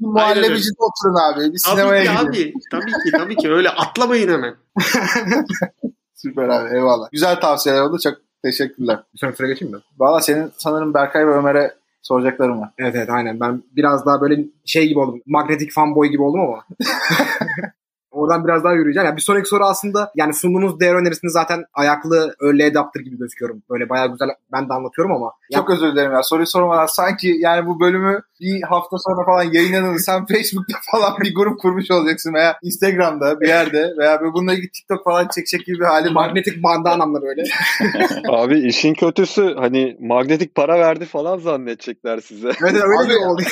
[0.00, 1.52] bir muhallebicide oturun abi.
[1.52, 2.50] Bir sinemaya tabii ki, gidin.
[2.50, 4.54] Abi, tabii ki tabii ki öyle atlamayın hemen.
[6.14, 7.08] Süper abi eyvallah.
[7.12, 7.98] Güzel tavsiyeler oldu.
[8.02, 9.02] Çok teşekkürler.
[9.14, 9.80] Bir sonraki soruya geçeyim mi?
[9.98, 12.70] Valla senin sanırım Berkay ve Ömer'e soracaklarım var.
[12.78, 13.40] Evet evet aynen.
[13.40, 15.22] Ben biraz daha böyle şey gibi oldum.
[15.26, 16.64] Magnetik fanboy gibi oldum ama.
[18.16, 19.06] Oradan biraz daha yürüyeceğim.
[19.06, 23.62] Yani bir sonraki soru aslında yani sunduğunuz değer önerisini zaten ayaklı early adapter gibi gözüküyorum.
[23.70, 25.32] Böyle bayağı güzel ben de anlatıyorum ama.
[25.54, 26.22] Çok özür dilerim ya.
[26.22, 31.34] Soruyu sormadan sanki yani bu bölümü bir hafta sonra falan yayınladığında sen Facebook'ta falan bir
[31.34, 35.80] grup kurmuş olacaksın veya Instagram'da bir yerde veya böyle bununla ilgili TikTok falan çekecek gibi
[35.80, 36.10] bir hali.
[36.10, 37.42] Magnetik bandanamlar öyle.
[38.28, 42.48] Abi işin kötüsü hani magnetik para verdi falan zannedecekler size.
[42.48, 43.42] Evet öyle Abi- bir oldu.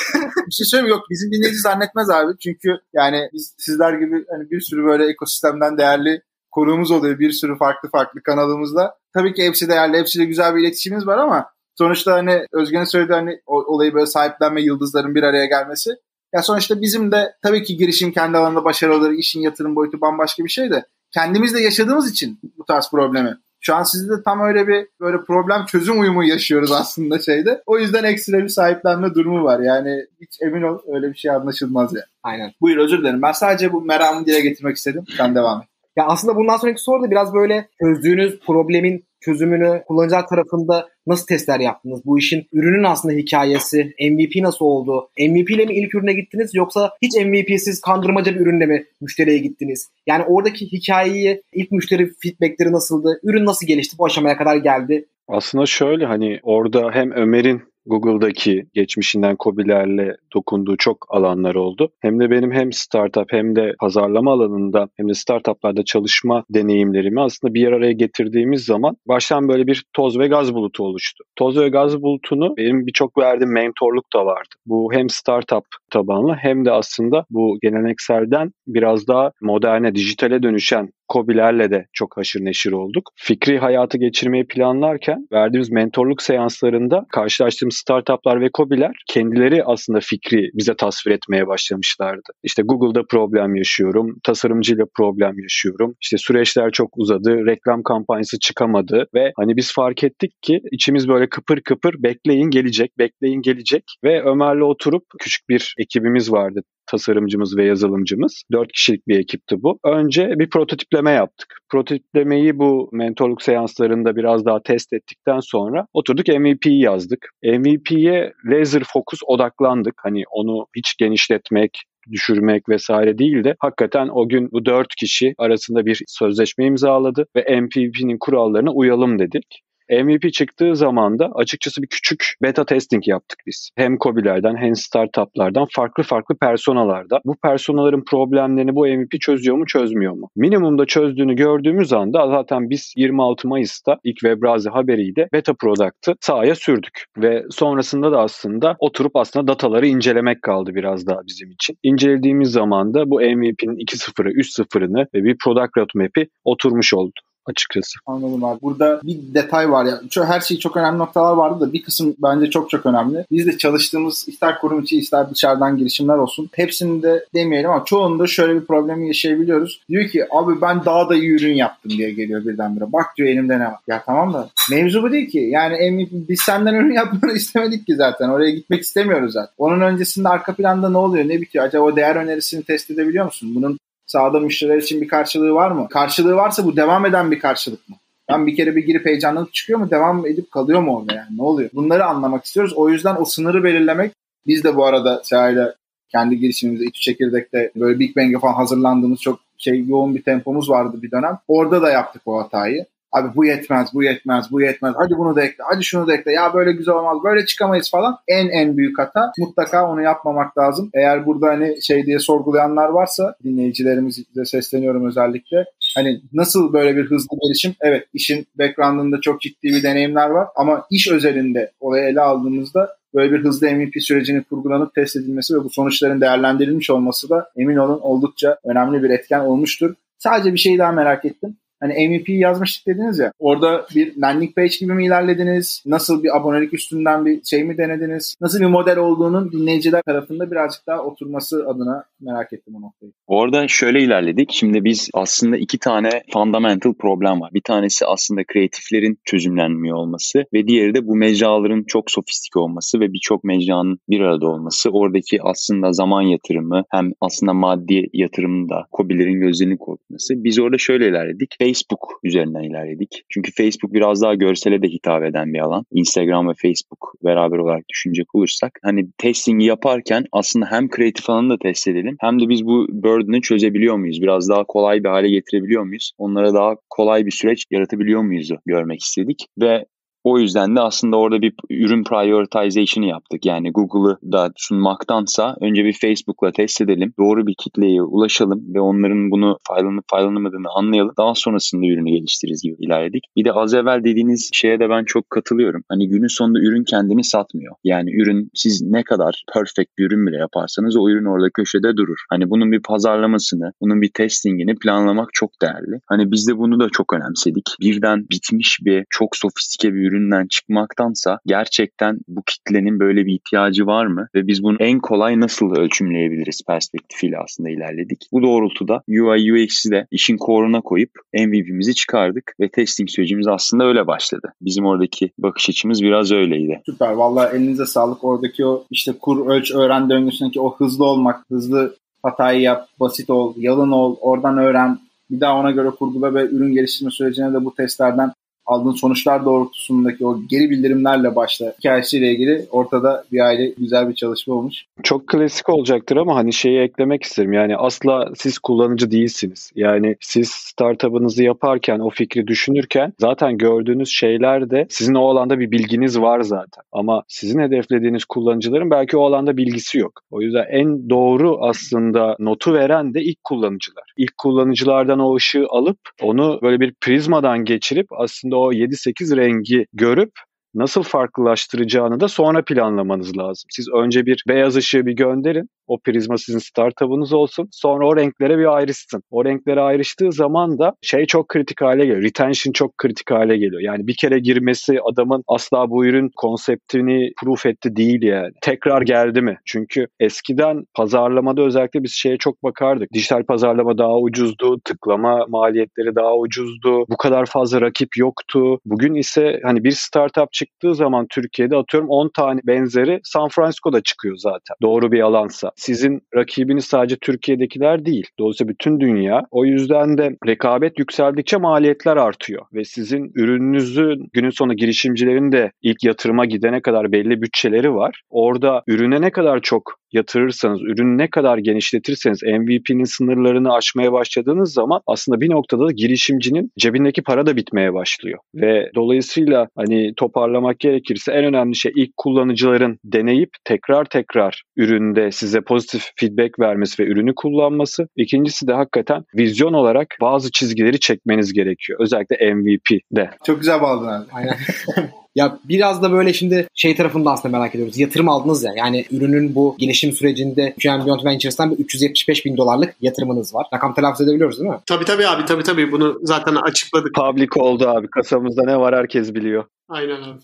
[0.46, 2.32] bir şey söyleyeyim yok bizim dinleyici zannetmez abi.
[2.42, 7.18] Çünkü yani biz sizler gibi hani bir sürü böyle ekosistemden değerli konuğumuz oluyor.
[7.18, 8.94] Bir sürü farklı farklı kanalımızda.
[9.14, 11.46] Tabii ki hepsi değerli, hepsiyle güzel bir iletişimimiz var ama
[11.78, 15.90] sonuçta hani Özgen'in söylediği hani olayı böyle sahiplenme yıldızların bir araya gelmesi.
[16.34, 20.48] Ya sonuçta bizim de tabii ki girişim kendi alanında başarıları, işin yatırım boyutu bambaşka bir
[20.48, 23.36] şey de kendimiz de yaşadığımız için bu tarz problemi.
[23.66, 27.62] Şu an sizde de tam öyle bir böyle problem çözüm uyumu yaşıyoruz aslında şeyde.
[27.66, 29.60] O yüzden ekstra bir sahiplenme durumu var.
[29.60, 32.02] Yani hiç emin ol öyle bir şey anlaşılmaz ya.
[32.22, 32.52] Aynen.
[32.60, 33.22] Buyur özür dilerim.
[33.22, 35.04] Ben sadece bu meramı dile getirmek istedim.
[35.16, 35.68] Sen devam et.
[35.96, 41.60] Ya aslında bundan sonraki soru da biraz böyle çözdüğünüz problemin çözümünü kullanıcılar tarafında nasıl testler
[41.60, 42.00] yaptınız?
[42.04, 45.08] Bu işin ürünün aslında hikayesi, MVP nasıl oldu?
[45.18, 49.90] MVP ile mi ilk ürüne gittiniz yoksa hiç MVP'siz kandırmaca bir ürünle mi müşteriye gittiniz?
[50.06, 53.20] Yani oradaki hikayeyi, ilk müşteri feedbackleri nasıldı?
[53.22, 53.98] Ürün nasıl gelişti?
[53.98, 55.06] Bu aşamaya kadar geldi.
[55.28, 61.90] Aslında şöyle hani orada hem Ömer'in Google'daki geçmişinden COBİ'lerle dokunduğu çok alanlar oldu.
[62.00, 67.54] Hem de benim hem startup hem de pazarlama alanında hem de startuplarda çalışma deneyimlerimi aslında
[67.54, 71.24] bir araya getirdiğimiz zaman baştan böyle bir toz ve gaz bulutu oluştu.
[71.36, 74.54] Toz ve gaz bulutunu benim birçok verdiğim mentorluk da vardı.
[74.66, 81.70] Bu hem startup tabanlı hem de aslında bu gelenekselden biraz daha moderne, dijitale dönüşen COBİ'lerle
[81.70, 83.10] de çok haşır neşir olduk.
[83.16, 90.74] Fikri hayatı geçirmeyi planlarken verdiğimiz mentorluk seanslarında karşılaştığımız startuplar ve COBİ'ler kendileri aslında fikri bize
[90.76, 92.32] tasvir etmeye başlamışlardı.
[92.42, 95.94] İşte Google'da problem yaşıyorum, tasarımcıyla problem yaşıyorum.
[96.00, 101.28] İşte süreçler çok uzadı, reklam kampanyası çıkamadı ve hani biz fark ettik ki içimiz böyle
[101.28, 106.60] kıpır kıpır bekleyin gelecek, bekleyin gelecek ve Ömer'le oturup küçük bir ekibimiz vardı
[106.94, 108.42] tasarımcımız ve yazılımcımız.
[108.52, 109.78] Dört kişilik bir ekipti bu.
[109.84, 111.48] Önce bir prototipleme yaptık.
[111.70, 117.30] Prototiplemeyi bu mentorluk seanslarında biraz daha test ettikten sonra oturduk MVP'yi yazdık.
[117.44, 119.94] MVP'ye laser focus odaklandık.
[119.96, 125.86] Hani onu hiç genişletmek, düşürmek vesaire değil de hakikaten o gün bu dört kişi arasında
[125.86, 129.60] bir sözleşme imzaladı ve MVP'nin kurallarına uyalım dedik.
[129.90, 133.70] MVP çıktığı zaman da açıkçası bir küçük beta testing yaptık biz.
[133.76, 137.20] Hem COBİ'lerden hem startuplardan farklı farklı personalarda.
[137.24, 140.28] Bu personaların problemlerini bu MVP çözüyor mu çözmüyor mu?
[140.36, 147.04] Minimumda çözdüğünü gördüğümüz anda zaten biz 26 Mayıs'ta ilk Webrazi haberiyle beta product'ı sahaya sürdük.
[147.18, 151.76] Ve sonrasında da aslında oturup aslında dataları incelemek kaldı biraz daha bizim için.
[151.82, 157.98] İncelediğimiz zaman da bu MVP'nin 2.0'ı 3.0'ını ve bir product roadmap'i oturmuş oldu açıkçası.
[158.06, 158.60] Anladım abi.
[158.62, 160.00] Burada bir detay var ya.
[160.10, 163.24] Çok, her şey çok önemli noktalar vardı da bir kısım bence çok çok önemli.
[163.30, 166.50] Biz de çalıştığımız ister kurum içi ister dışarıdan girişimler olsun.
[166.52, 169.82] Hepsinde demeyelim ama çoğunda şöyle bir problemi yaşayabiliyoruz.
[169.88, 172.92] Diyor ki abi ben daha da iyi ürün yaptım diye geliyor birdenbire.
[172.92, 173.78] Bak diyor elimde ne var.
[173.86, 175.38] Ya tamam da mevzu bu değil ki.
[175.38, 178.28] Yani MVP, biz senden ürün yapmanı istemedik ki zaten.
[178.28, 179.54] Oraya gitmek istemiyoruz zaten.
[179.58, 181.64] Onun öncesinde arka planda ne oluyor ne bitiyor?
[181.64, 183.54] Acaba o değer önerisini test edebiliyor musun?
[183.54, 183.78] Bunun
[184.14, 185.88] sahada müşteriler için bir karşılığı var mı?
[185.88, 187.96] Karşılığı varsa bu devam eden bir karşılık mı?
[188.28, 189.90] Ben bir kere bir girip heyecanlanıp çıkıyor mu?
[189.90, 191.36] Devam edip kalıyor mu orada yani?
[191.36, 191.70] Ne oluyor?
[191.74, 192.72] Bunları anlamak istiyoruz.
[192.76, 194.12] O yüzden o sınırı belirlemek
[194.46, 195.74] biz de bu arada Seha'yla
[196.08, 200.96] kendi girişimimizde İTÜ Çekirdek'te böyle Big Bang'e falan hazırlandığımız çok şey yoğun bir tempomuz vardı
[201.02, 201.38] bir dönem.
[201.48, 202.86] Orada da yaptık o hatayı.
[203.14, 204.94] Abi bu yetmez, bu yetmez, bu yetmez.
[204.96, 206.32] Hadi bunu da ekle, hadi şunu da ekle.
[206.32, 208.18] Ya böyle güzel olmaz, böyle çıkamayız falan.
[208.28, 209.32] En en büyük hata.
[209.38, 210.90] Mutlaka onu yapmamak lazım.
[210.94, 215.64] Eğer burada hani şey diye sorgulayanlar varsa dinleyicilerimize sesleniyorum özellikle.
[215.96, 217.74] Hani nasıl böyle bir hızlı gelişim?
[217.80, 223.32] Evet işin background'ında çok ciddi bir deneyimler var ama iş özelinde olayı ele aldığımızda böyle
[223.32, 228.00] bir hızlı MVP sürecinin kurgulanıp test edilmesi ve bu sonuçların değerlendirilmiş olması da emin olun
[228.00, 229.94] oldukça önemli bir etken olmuştur.
[230.18, 231.56] Sadece bir şey daha merak ettim.
[231.80, 233.32] Hani MVP yazmıştık dediniz ya.
[233.38, 235.82] Orada bir landing page gibi mi ilerlediniz?
[235.86, 238.36] Nasıl bir abonelik üstünden bir şey mi denediniz?
[238.40, 243.12] Nasıl bir model olduğunun dinleyiciler tarafında birazcık daha oturması adına merak ettim o noktayı.
[243.26, 244.52] Orada şöyle ilerledik.
[244.52, 247.50] Şimdi biz aslında iki tane fundamental problem var.
[247.54, 253.12] Bir tanesi aslında kreatiflerin çözümlenmiyor olması ve diğeri de bu mecraların çok sofistike olması ve
[253.12, 254.90] birçok mecranın bir arada olması.
[254.90, 260.34] Oradaki aslında zaman yatırımı hem aslında maddi yatırımın da COBİ'lerin gözlerini korkması.
[260.44, 261.56] Biz orada şöyle ilerledik.
[261.64, 263.24] Facebook üzerinden ilerledik.
[263.28, 265.84] Çünkü Facebook biraz daha görsele de hitap eden bir alan.
[265.92, 271.58] Instagram ve Facebook beraber olarak düşünecek olursak hani testingi yaparken aslında hem kreatif alanı da
[271.58, 274.22] test edelim hem de biz bu burden'ı çözebiliyor muyuz?
[274.22, 276.12] Biraz daha kolay bir hale getirebiliyor muyuz?
[276.18, 279.84] Onlara daha kolay bir süreç yaratabiliyor muyuz görmek istedik ve
[280.24, 283.46] o yüzden de aslında orada bir ürün prioritization'ı yaptık.
[283.46, 287.14] Yani Google'ı da sunmaktansa önce bir Facebook'la test edelim.
[287.18, 291.14] Doğru bir kitleye ulaşalım ve onların bunu faydalanıp faydalanamadığını anlayalım.
[291.18, 293.24] Daha sonrasında ürünü geliştiririz gibi ilerledik.
[293.36, 295.82] Bir de az evvel dediğiniz şeye de ben çok katılıyorum.
[295.88, 297.74] Hani günün sonunda ürün kendini satmıyor.
[297.84, 302.18] Yani ürün siz ne kadar perfect bir ürün bile yaparsanız o ürün orada köşede durur.
[302.30, 306.00] Hani bunun bir pazarlamasını, bunun bir testingini planlamak çok değerli.
[306.06, 307.64] Hani biz de bunu da çok önemsedik.
[307.80, 313.86] Birden bitmiş bir çok sofistike bir ürün üründen çıkmaktansa gerçekten bu kitlenin böyle bir ihtiyacı
[313.86, 318.28] var mı ve biz bunu en kolay nasıl ölçümleyebiliriz perspektifiyle aslında ilerledik.
[318.32, 324.06] Bu doğrultuda UI UX'i de işin koruna koyup MVP'mizi çıkardık ve testing sürecimiz aslında öyle
[324.06, 324.52] başladı.
[324.60, 326.82] Bizim oradaki bakış açımız biraz öyleydi.
[326.86, 327.12] Süper.
[327.12, 328.24] Vallahi elinize sağlık.
[328.24, 333.54] Oradaki o işte kur, ölç, öğren döngüsündeki o hızlı olmak, hızlı hatayı yap, basit ol,
[333.56, 334.98] yalın ol, oradan öğren,
[335.30, 338.32] bir daha ona göre kurgula ve ürün geliştirme sürecine de bu testlerden
[338.66, 344.54] aldığın sonuçlar doğrultusundaki o geri bildirimlerle başla hikayesiyle ilgili ortada bir aile güzel bir çalışma
[344.54, 344.84] olmuş.
[345.02, 347.52] Çok klasik olacaktır ama hani şeyi eklemek isterim.
[347.52, 349.72] Yani asla siz kullanıcı değilsiniz.
[349.74, 355.70] Yani siz startup'ınızı yaparken, o fikri düşünürken zaten gördüğünüz şeyler de sizin o alanda bir
[355.70, 356.84] bilginiz var zaten.
[356.92, 360.12] Ama sizin hedeflediğiniz kullanıcıların belki o alanda bilgisi yok.
[360.30, 364.04] O yüzden en doğru aslında notu veren de ilk kullanıcılar.
[364.16, 370.30] İlk kullanıcılardan o ışığı alıp onu böyle bir prizmadan geçirip aslında o 7-8 rengi görüp
[370.74, 373.68] nasıl farklılaştıracağını da sonra planlamanız lazım.
[373.70, 375.68] Siz önce bir beyaz ışığı bir gönderin.
[375.86, 377.68] O prizma sizin startup'ınız olsun.
[377.70, 379.22] Sonra o renklere bir ayrışsın.
[379.30, 382.22] O renklere ayrıştığı zaman da şey çok kritik hale geliyor.
[382.22, 383.82] Retention çok kritik hale geliyor.
[383.82, 388.52] Yani bir kere girmesi adamın asla bu ürün konseptini proof etti değil yani.
[388.62, 389.58] Tekrar geldi mi?
[389.64, 393.12] Çünkü eskiden pazarlamada özellikle biz şeye çok bakardık.
[393.12, 394.80] Dijital pazarlama daha ucuzdu.
[394.84, 397.04] Tıklama maliyetleri daha ucuzdu.
[397.08, 398.78] Bu kadar fazla rakip yoktu.
[398.84, 404.36] Bugün ise hani bir startup çıktığı zaman Türkiye'de atıyorum 10 tane benzeri San Francisco'da çıkıyor
[404.36, 404.76] zaten.
[404.82, 405.70] Doğru bir alansa.
[405.76, 408.26] Sizin rakibiniz sadece Türkiye'dekiler değil.
[408.38, 409.42] Dolayısıyla bütün dünya.
[409.50, 412.62] O yüzden de rekabet yükseldikçe maliyetler artıyor.
[412.74, 418.22] Ve sizin ürününüzün günün sonu girişimcilerin de ilk yatırıma gidene kadar belli bütçeleri var.
[418.30, 419.82] Orada ürüne ne kadar çok
[420.14, 426.70] yatırırsanız, ürünü ne kadar genişletirseniz MVP'nin sınırlarını aşmaya başladığınız zaman aslında bir noktada da girişimcinin
[426.78, 428.38] cebindeki para da bitmeye başlıyor.
[428.54, 435.60] Ve dolayısıyla hani toparlamak gerekirse en önemli şey ilk kullanıcıların deneyip tekrar tekrar üründe size
[435.60, 438.08] pozitif feedback vermesi ve ürünü kullanması.
[438.16, 442.00] İkincisi de hakikaten vizyon olarak bazı çizgileri çekmeniz gerekiyor.
[442.00, 443.30] Özellikle MVP'de.
[443.46, 444.26] Çok güzel bağladın abi.
[444.32, 444.56] Aynen.
[445.34, 447.98] Ya biraz da böyle şimdi şey tarafında aslında merak ediyoruz.
[447.98, 448.72] Yatırım aldınız ya.
[448.76, 453.66] Yani ürünün bu gelişim sürecinde QM Beyond Ventures'tan bir 375 bin dolarlık yatırımınız var.
[453.74, 454.78] Rakam telaffuz edebiliyoruz değil mi?
[454.86, 455.92] Tabii tabii abi tabii tabii.
[455.92, 457.14] Bunu zaten açıkladık.
[457.14, 458.08] Public oldu abi.
[458.08, 459.64] Kasamızda ne var herkes biliyor.
[459.88, 460.38] Aynen abi.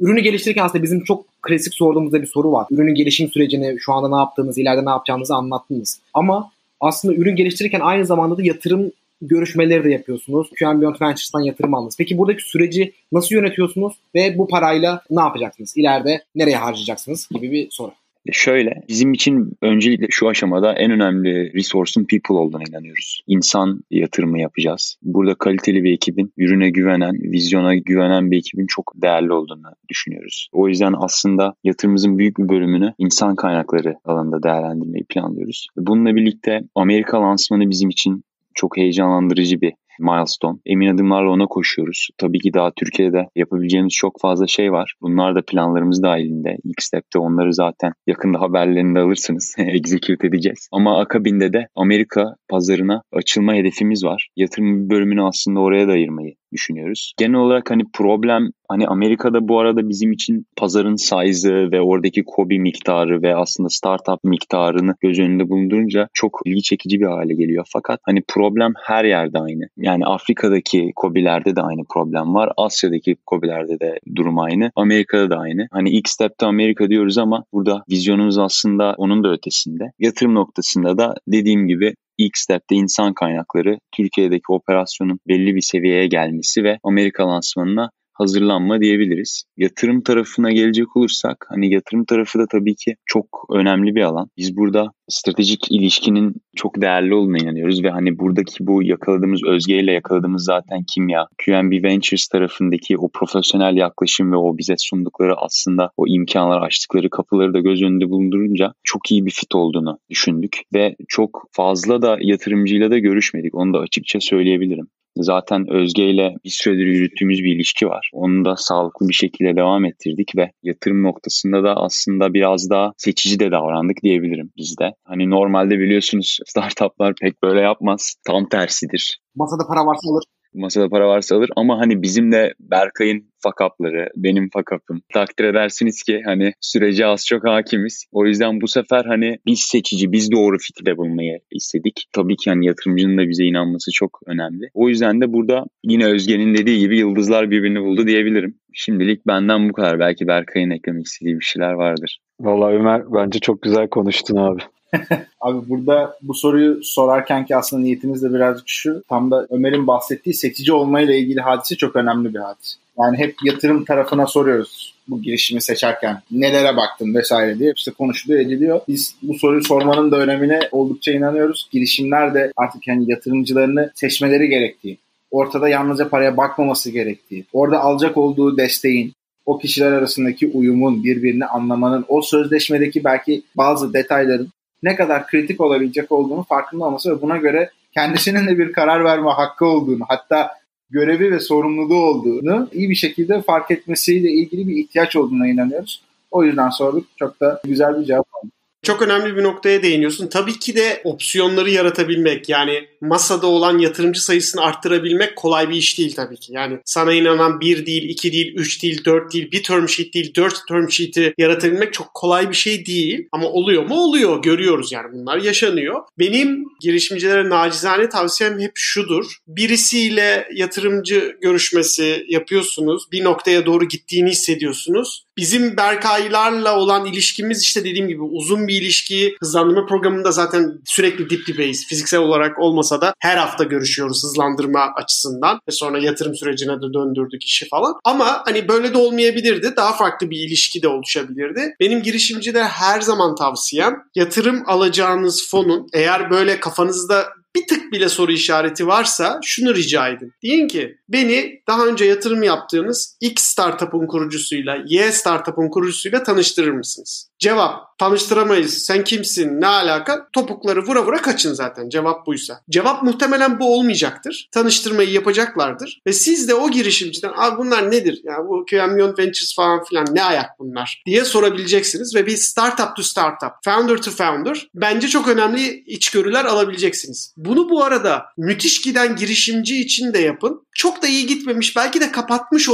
[0.00, 2.66] Ürünü geliştirirken aslında bizim çok klasik sorduğumuzda bir soru var.
[2.70, 6.00] Ürünün gelişim sürecini, şu anda ne yaptığınız, ileride ne yapacağınızı anlattınız.
[6.14, 10.50] Ama aslında ürün geliştirirken aynı zamanda da yatırım görüşmeleri de yapıyorsunuz.
[10.58, 11.96] QM Beyond Ventures'tan yatırım aldınız.
[11.98, 15.76] Peki buradaki süreci nasıl yönetiyorsunuz ve bu parayla ne yapacaksınız?
[15.76, 17.92] İleride nereye harcayacaksınız gibi bir soru.
[18.32, 23.22] Şöyle bizim için öncelikle şu aşamada en önemli resource'un people olduğuna inanıyoruz.
[23.26, 24.96] İnsan yatırımı yapacağız.
[25.02, 30.48] Burada kaliteli bir ekibin, ürüne güvenen, vizyona güvenen bir ekibin çok değerli olduğunu düşünüyoruz.
[30.52, 35.68] O yüzden aslında yatırımımızın büyük bir bölümünü insan kaynakları alanında değerlendirmeyi planlıyoruz.
[35.76, 38.24] Bununla birlikte Amerika lansmanı bizim için
[38.60, 40.58] çok heyecanlandırıcı bir milestone.
[40.66, 42.08] Emin adımlarla ona koşuyoruz.
[42.18, 44.94] Tabii ki daha Türkiye'de yapabileceğimiz çok fazla şey var.
[45.02, 46.56] Bunlar da planlarımız dahilinde.
[46.64, 49.54] İlk step'te onları zaten yakında haberlerini de alırsınız.
[49.58, 50.68] Execute edeceğiz.
[50.72, 54.28] Ama akabinde de Amerika pazarına açılma hedefimiz var.
[54.36, 57.12] Yatırım bölümünü aslında oraya da ayırmayı düşünüyoruz.
[57.18, 62.58] Genel olarak hani problem hani Amerika'da bu arada bizim için pazarın size'ı ve oradaki kobi
[62.58, 67.66] miktarı ve aslında startup miktarını göz önünde bulundurunca çok ilgi çekici bir hale geliyor.
[67.72, 69.68] Fakat hani problem her yerde aynı.
[69.76, 72.52] Yani Afrika'daki kobilerde de aynı problem var.
[72.56, 74.70] Asya'daki kobilerde de durum aynı.
[74.76, 75.68] Amerika'da da aynı.
[75.72, 79.92] Hani ilk step'te Amerika diyoruz ama burada vizyonumuz aslında onun da ötesinde.
[79.98, 86.64] Yatırım noktasında da dediğim gibi ilk step'te insan kaynakları Türkiye'deki operasyonun belli bir seviyeye gelmesi
[86.64, 89.44] ve Amerika lansmanına hazırlanma diyebiliriz.
[89.56, 94.28] Yatırım tarafına gelecek olursak hani yatırım tarafı da tabii ki çok önemli bir alan.
[94.36, 100.44] Biz burada stratejik ilişkinin çok değerli olduğuna inanıyoruz ve hani buradaki bu yakaladığımız özgeyle yakaladığımız
[100.44, 106.62] zaten kimya, QNB Ventures tarafındaki o profesyonel yaklaşım ve o bize sundukları aslında o imkanlar
[106.62, 112.02] açtıkları kapıları da göz önünde bulundurunca çok iyi bir fit olduğunu düşündük ve çok fazla
[112.02, 113.54] da yatırımcıyla da görüşmedik.
[113.54, 114.86] Onu da açıkça söyleyebilirim.
[115.16, 118.10] Zaten Özge ile bir süredir yürüttüğümüz bir ilişki var.
[118.14, 123.40] Onu da sağlıklı bir şekilde devam ettirdik ve yatırım noktasında da aslında biraz daha seçici
[123.40, 124.92] de davrandık diyebilirim bizde.
[125.04, 128.14] Hani normalde biliyorsunuz startuplar pek böyle yapmaz.
[128.26, 129.18] Tam tersidir.
[129.34, 130.24] Masada para varsa alır
[130.54, 135.02] masada para varsa alır ama hani bizim de Berkay'ın fakapları, benim fakapım.
[135.14, 138.04] Takdir edersiniz ki hani sürece az çok hakimiz.
[138.12, 142.04] O yüzden bu sefer hani biz seçici, biz doğru fikirde bulunmayı istedik.
[142.12, 144.68] Tabii ki hani yatırımcının da bize inanması çok önemli.
[144.74, 148.54] O yüzden de burada yine Özge'nin dediği gibi yıldızlar birbirini buldu diyebilirim.
[148.72, 149.98] Şimdilik benden bu kadar.
[149.98, 152.18] Belki Berkay'ın eklemek istediği bir şeyler vardır.
[152.40, 154.60] Vallahi Ömer bence çok güzel konuştun abi.
[155.40, 159.02] Abi burada bu soruyu sorarken ki aslında niyetimiz de birazcık şu.
[159.08, 162.76] Tam da Ömer'in bahsettiği seçici olmayla ilgili hadise çok önemli bir hadise.
[162.98, 166.22] Yani hep yatırım tarafına soruyoruz bu girişimi seçerken.
[166.30, 168.80] Nelere baktın vesaire diye işte konuşuluyor ediliyor.
[168.88, 171.68] Biz bu soruyu sormanın da önemine oldukça inanıyoruz.
[171.72, 174.98] Girişimler de artık yani yatırımcılarını seçmeleri gerektiği,
[175.30, 179.12] ortada yalnızca paraya bakmaması gerektiği, orada alacak olduğu desteğin,
[179.46, 184.52] o kişiler arasındaki uyumun, birbirini anlamanın, o sözleşmedeki belki bazı detayların
[184.82, 189.30] ne kadar kritik olabilecek olduğunu farkında olması ve buna göre kendisinin de bir karar verme
[189.30, 190.50] hakkı olduğunu hatta
[190.90, 196.02] görevi ve sorumluluğu olduğunu iyi bir şekilde fark etmesiyle ilgili bir ihtiyaç olduğuna inanıyoruz.
[196.30, 197.06] O yüzden sorduk.
[197.16, 198.59] Çok da güzel bir cevap aldık.
[198.82, 200.28] Çok önemli bir noktaya değiniyorsun.
[200.28, 206.14] Tabii ki de opsiyonları yaratabilmek yani masada olan yatırımcı sayısını arttırabilmek kolay bir iş değil
[206.14, 206.52] tabii ki.
[206.52, 210.34] Yani sana inanan bir değil, iki değil, üç değil, dört değil, bir term sheet değil,
[210.36, 213.28] dört term sheet'i yaratabilmek çok kolay bir şey değil.
[213.32, 213.94] Ama oluyor mu?
[213.94, 214.42] Oluyor.
[214.42, 216.00] Görüyoruz yani bunlar yaşanıyor.
[216.18, 219.24] Benim girişimcilere nacizane tavsiyem hep şudur.
[219.46, 223.02] Birisiyle yatırımcı görüşmesi yapıyorsunuz.
[223.12, 225.24] Bir noktaya doğru gittiğini hissediyorsunuz.
[225.36, 229.36] Bizim Berkaylarla olan ilişkimiz işte dediğim gibi uzun ilişki.
[229.40, 231.86] Hızlandırma programında zaten sürekli dip dibeyiz.
[231.86, 235.60] Fiziksel olarak olmasa da her hafta görüşüyoruz hızlandırma açısından.
[235.68, 237.94] Ve sonra yatırım sürecine de döndürdük işi falan.
[238.04, 239.72] Ama hani böyle de olmayabilirdi.
[239.76, 241.74] Daha farklı bir ilişki de oluşabilirdi.
[241.80, 247.26] Benim girişimcide her zaman tavsiyem yatırım alacağınız fonun eğer böyle kafanızda
[247.56, 250.32] bir tık bile soru işareti varsa şunu rica edin.
[250.42, 257.30] Deyin ki beni daha önce yatırım yaptığınız X startup'ın kurucusuyla Y startup'ın kurucusuyla tanıştırır mısınız?
[257.38, 258.78] Cevap tanıştıramayız.
[258.78, 259.60] Sen kimsin?
[259.60, 260.28] Ne alaka?
[260.32, 261.88] Topukları vura vura kaçın zaten.
[261.88, 262.60] Cevap buysa.
[262.70, 264.48] Cevap muhtemelen bu olmayacaktır.
[264.52, 266.00] Tanıştırmayı yapacaklardır.
[266.06, 268.20] Ve siz de o girişimciden abi bunlar nedir?
[268.24, 271.02] Ya bu QM Ventures falan filan ne ayak bunlar?
[271.06, 277.34] diye sorabileceksiniz ve bir startup to startup, founder to founder bence çok önemli içgörüler alabileceksiniz.
[277.44, 280.66] Bunu bu arada müthiş giden girişimci için de yapın.
[280.74, 282.68] Çok da iyi gitmemiş belki de kapatmış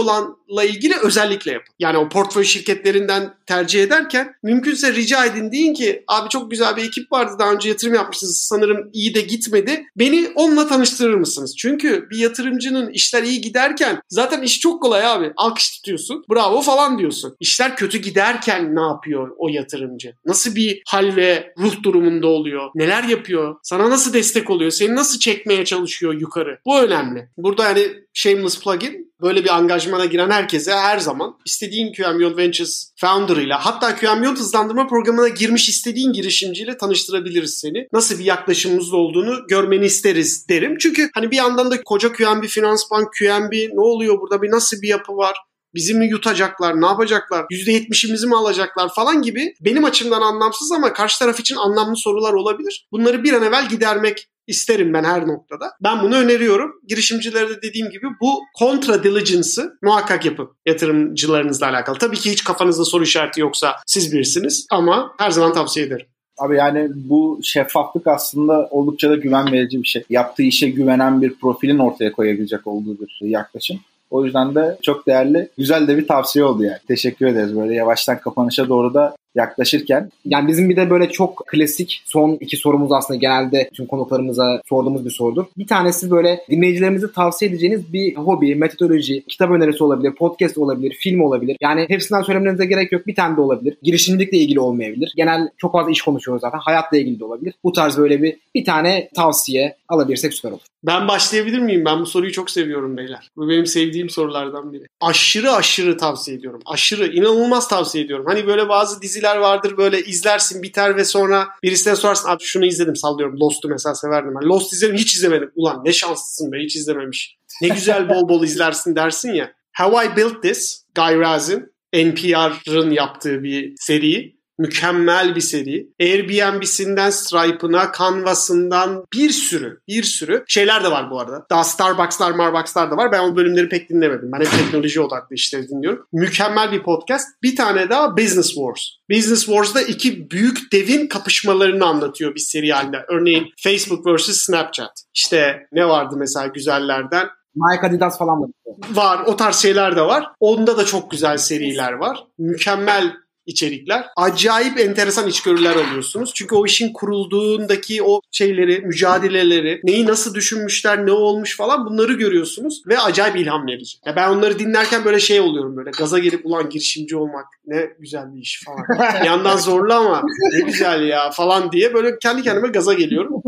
[0.48, 1.74] olanla ilgili özellikle yapın.
[1.78, 6.84] Yani o portföy şirketlerinden tercih ederken mümkünse rica edin deyin ki abi çok güzel bir
[6.84, 9.84] ekip vardı daha önce yatırım yapmışsınız sanırım iyi de gitmedi.
[9.96, 11.54] Beni onunla tanıştırır mısınız?
[11.58, 15.32] Çünkü bir yatırımcının işler iyi giderken zaten iş çok kolay abi.
[15.36, 17.36] Alkış tutuyorsun bravo falan diyorsun.
[17.40, 20.12] İşler kötü giderken ne yapıyor o yatırımcı?
[20.24, 22.70] Nasıl bir hal ve ruh durumunda oluyor?
[22.74, 23.56] Neler yapıyor?
[23.62, 24.70] Sana nasıl destek oluyor?
[24.70, 26.58] Seni nasıl çekmeye çalışıyor yukarı?
[26.66, 27.28] Bu önemli.
[27.36, 33.64] Burada yani shameless plugin böyle bir angajmana giren herkese her zaman istediğin QM Ventures founder'ıyla
[33.66, 37.88] hatta QM hızlandırma programına girmiş istediğin girişimciyle tanıştırabiliriz seni.
[37.92, 40.78] Nasıl bir yaklaşımımız olduğunu görmeni isteriz derim.
[40.78, 44.82] Çünkü hani bir yandan da koca QNB Finans Bank, QNB ne oluyor burada bir nasıl
[44.82, 45.36] bir yapı var?
[45.76, 46.80] Bizi mi yutacaklar?
[46.80, 47.44] Ne yapacaklar?
[47.50, 52.86] %70'imizi mi alacaklar falan gibi benim açımdan anlamsız ama karşı taraf için anlamlı sorular olabilir.
[52.92, 55.72] Bunları bir an evvel gidermek isterim ben her noktada.
[55.82, 56.72] Ben bunu öneriyorum.
[56.88, 61.98] Girişimcilere de dediğim gibi bu kontra diligence'ı muhakkak yapın yatırımcılarınızla alakalı.
[61.98, 66.06] Tabii ki hiç kafanızda soru işareti yoksa siz birisiniz ama her zaman tavsiye ederim.
[66.38, 70.04] Abi yani bu şeffaflık aslında oldukça da güven verici bir şey.
[70.10, 73.80] Yaptığı işe güvenen bir profilin ortaya koyabilecek olduğu bir yaklaşım.
[74.10, 76.78] O yüzden de çok değerli, güzel de bir tavsiye oldu yani.
[76.88, 77.56] Teşekkür ederiz.
[77.56, 80.10] Böyle yavaştan kapanışa doğru da yaklaşırken.
[80.24, 85.04] Yani bizim bir de böyle çok klasik son iki sorumuz aslında genelde tüm konuklarımıza sorduğumuz
[85.04, 85.44] bir sorudur.
[85.58, 91.20] Bir tanesi böyle dinleyicilerimize tavsiye edeceğiniz bir hobi, metodoloji, kitap önerisi olabilir, podcast olabilir, film
[91.20, 91.56] olabilir.
[91.60, 93.06] Yani hepsinden söylemenize gerek yok.
[93.06, 93.76] Bir tane de olabilir.
[93.82, 95.12] Girişimcilikle ilgili olmayabilir.
[95.16, 96.58] Genel çok fazla iş konuşuyoruz zaten.
[96.58, 97.54] Hayatla ilgili de olabilir.
[97.64, 100.60] Bu tarz böyle bir bir tane tavsiye alabilirsek süper olur.
[100.86, 101.84] Ben başlayabilir miyim?
[101.84, 103.30] Ben bu soruyu çok seviyorum beyler.
[103.36, 104.86] Bu benim sevdiğim sorulardan biri.
[105.00, 106.60] Aşırı aşırı tavsiye ediyorum.
[106.66, 108.26] Aşırı, inanılmaz tavsiye ediyorum.
[108.28, 112.96] Hani böyle bazı diziler vardır böyle izlersin biter ve sonra birisine sorarsın abi şunu izledim
[112.96, 113.40] sallıyorum.
[113.40, 114.34] Lost'u mesela severdim.
[114.40, 115.50] Ben Lost izledim hiç izlemedim.
[115.54, 117.36] Ulan ne şanslısın be hiç izlememiş.
[117.62, 119.52] Ne güzel bol bol izlersin dersin ya.
[119.78, 124.35] How I Built This, Guy Razin, NPR'ın yaptığı bir seri.
[124.58, 125.88] Mükemmel bir seri.
[126.00, 131.46] Airbnb'sinden Stripe'ına, Canvas'ından bir sürü, bir sürü şeyler de var bu arada.
[131.50, 133.12] Daha Starbucks'lar, Marbucks'lar da var.
[133.12, 134.32] Ben o bölümleri pek dinlemedim.
[134.32, 136.06] Ben hep teknoloji odaklı işleri dinliyorum.
[136.12, 137.28] Mükemmel bir podcast.
[137.42, 138.80] Bir tane daha Business Wars.
[139.10, 143.04] Business Wars'da iki büyük devin kapışmalarını anlatıyor bir seri halinde.
[143.08, 144.36] Örneğin Facebook vs.
[144.36, 145.02] Snapchat.
[145.14, 147.28] İşte ne vardı mesela güzellerden?
[147.56, 148.50] Nike Adidas falan var.
[148.90, 149.20] Var.
[149.26, 150.26] O tarz şeyler de var.
[150.40, 152.24] Onda da çok güzel seriler var.
[152.38, 153.12] Mükemmel
[153.46, 154.06] içerikler.
[154.16, 156.32] Acayip enteresan içgörüler alıyorsunuz.
[156.34, 162.82] Çünkü o işin kurulduğundaki o şeyleri, mücadeleleri, neyi nasıl düşünmüşler, ne olmuş falan bunları görüyorsunuz
[162.86, 163.98] ve acayip ilham verici.
[164.06, 168.34] Ya ben onları dinlerken böyle şey oluyorum böyle gaza gelip ulan girişimci olmak ne güzel
[168.34, 168.84] bir iş falan.
[169.20, 170.22] Bir yandan zorlu ama
[170.52, 173.42] ne güzel ya falan diye böyle kendi kendime gaza geliyorum.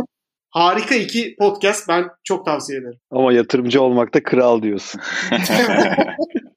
[0.50, 2.98] Harika iki podcast ben çok tavsiye ederim.
[3.10, 5.00] Ama yatırımcı olmakta kral diyorsun.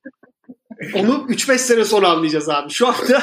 [0.95, 2.69] Onu 3-5 sene sonra anlayacağız abi.
[2.69, 3.21] Şu anda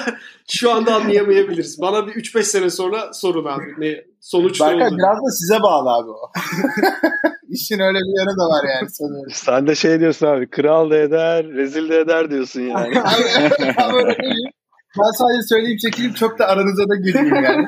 [0.49, 1.81] şu anda anlayamayabiliriz.
[1.81, 3.65] Bana bir 3-5 sene sonra sorun abi.
[3.79, 4.97] Ne sonuç ne Berkay oldu?
[4.99, 6.21] biraz da size bağlı abi o.
[7.49, 9.33] İşin öyle bir yanı da var yani sanıyorum.
[9.35, 12.95] Sen de şey diyorsun abi kral da eder, rezil de eder diyorsun yani.
[14.99, 17.67] Ben sadece söyleyeyim çekileyim çok da aranıza da gireyim yani.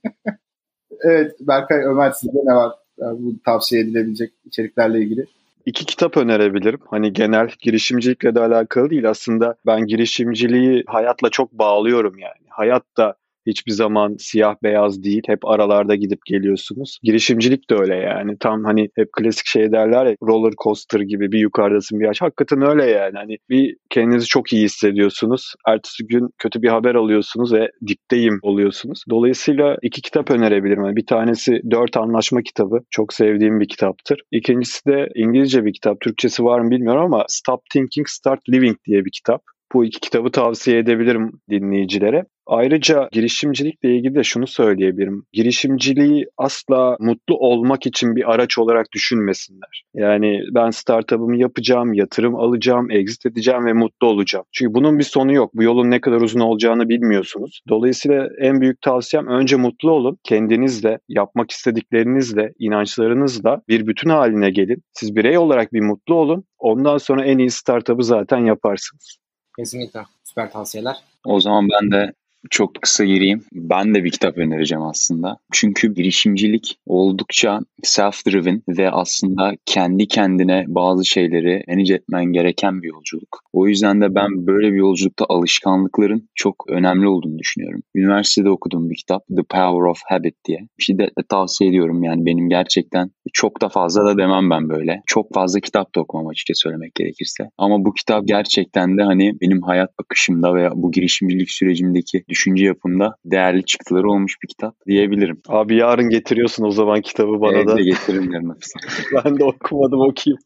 [1.04, 2.72] evet Berkay Ömer sizde ne var?
[2.98, 5.26] Yani bu tavsiye edilebilecek içeriklerle ilgili.
[5.66, 6.80] İki kitap önerebilirim.
[6.90, 9.10] Hani genel girişimcilikle de alakalı değil.
[9.10, 12.46] Aslında ben girişimciliği hayatla çok bağlıyorum yani.
[12.48, 13.14] Hayat da
[13.46, 15.22] hiçbir zaman siyah beyaz değil.
[15.26, 16.98] Hep aralarda gidip geliyorsunuz.
[17.02, 18.36] Girişimcilik de öyle yani.
[18.40, 22.26] Tam hani hep klasik şey derler ya roller coaster gibi bir yukarıdasın bir aşağı.
[22.26, 23.12] Hakikaten öyle yani.
[23.14, 25.54] Hani bir kendinizi çok iyi hissediyorsunuz.
[25.68, 29.04] Ertesi gün kötü bir haber alıyorsunuz ve dipteyim oluyorsunuz.
[29.10, 30.84] Dolayısıyla iki kitap önerebilirim.
[30.84, 32.78] Yani bir tanesi Dört Anlaşma kitabı.
[32.90, 34.20] Çok sevdiğim bir kitaptır.
[34.32, 36.00] İkincisi de İngilizce bir kitap.
[36.00, 39.42] Türkçesi var mı bilmiyorum ama Stop Thinking, Start Living diye bir kitap.
[39.74, 42.24] Bu iki kitabı tavsiye edebilirim dinleyicilere.
[42.50, 45.24] Ayrıca girişimcilikle ilgili de şunu söyleyebilirim.
[45.32, 49.84] Girişimciliği asla mutlu olmak için bir araç olarak düşünmesinler.
[49.94, 54.44] Yani ben startup'ımı yapacağım, yatırım alacağım, exit edeceğim ve mutlu olacağım.
[54.52, 55.50] Çünkü bunun bir sonu yok.
[55.54, 57.60] Bu yolun ne kadar uzun olacağını bilmiyorsunuz.
[57.68, 60.18] Dolayısıyla en büyük tavsiyem önce mutlu olun.
[60.24, 64.82] Kendinizle, yapmak istediklerinizle, inançlarınızla bir bütün haline gelin.
[64.92, 66.44] Siz birey olarak bir mutlu olun.
[66.58, 69.16] Ondan sonra en iyi startup'ı zaten yaparsınız.
[69.58, 70.00] Kesinlikle.
[70.24, 70.96] Süper tavsiyeler.
[71.24, 72.12] O zaman ben de
[72.50, 73.44] çok kısa gireyim.
[73.52, 75.36] Ben de bir kitap önereceğim aslında.
[75.52, 83.40] Çünkü girişimcilik oldukça self-driven ve aslında kendi kendine bazı şeyleri manage etmen gereken bir yolculuk.
[83.52, 87.82] O yüzden de ben böyle bir yolculukta alışkanlıkların çok önemli olduğunu düşünüyorum.
[87.94, 90.58] Üniversitede okuduğum bir kitap The Power of Habit diye.
[90.78, 95.02] Şiddetle tavsiye ediyorum yani benim gerçekten çok da fazla da demem ben böyle.
[95.06, 97.50] Çok fazla kitap da okumam açıkça söylemek gerekirse.
[97.58, 103.16] Ama bu kitap gerçekten de hani benim hayat akışımda veya bu girişimcilik sürecimdeki düşünce yapımda
[103.24, 105.40] değerli çıktıları olmuş bir kitap diyebilirim.
[105.48, 107.72] Abi yarın getiriyorsun o zaman kitabı bana da.
[107.72, 108.58] Evde getiririm yarın.
[109.24, 110.42] Ben de okumadım okuyayım.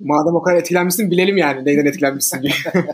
[0.00, 2.52] Madem o kadar etkilenmişsin bilelim yani neyden etkilenmişsin diye.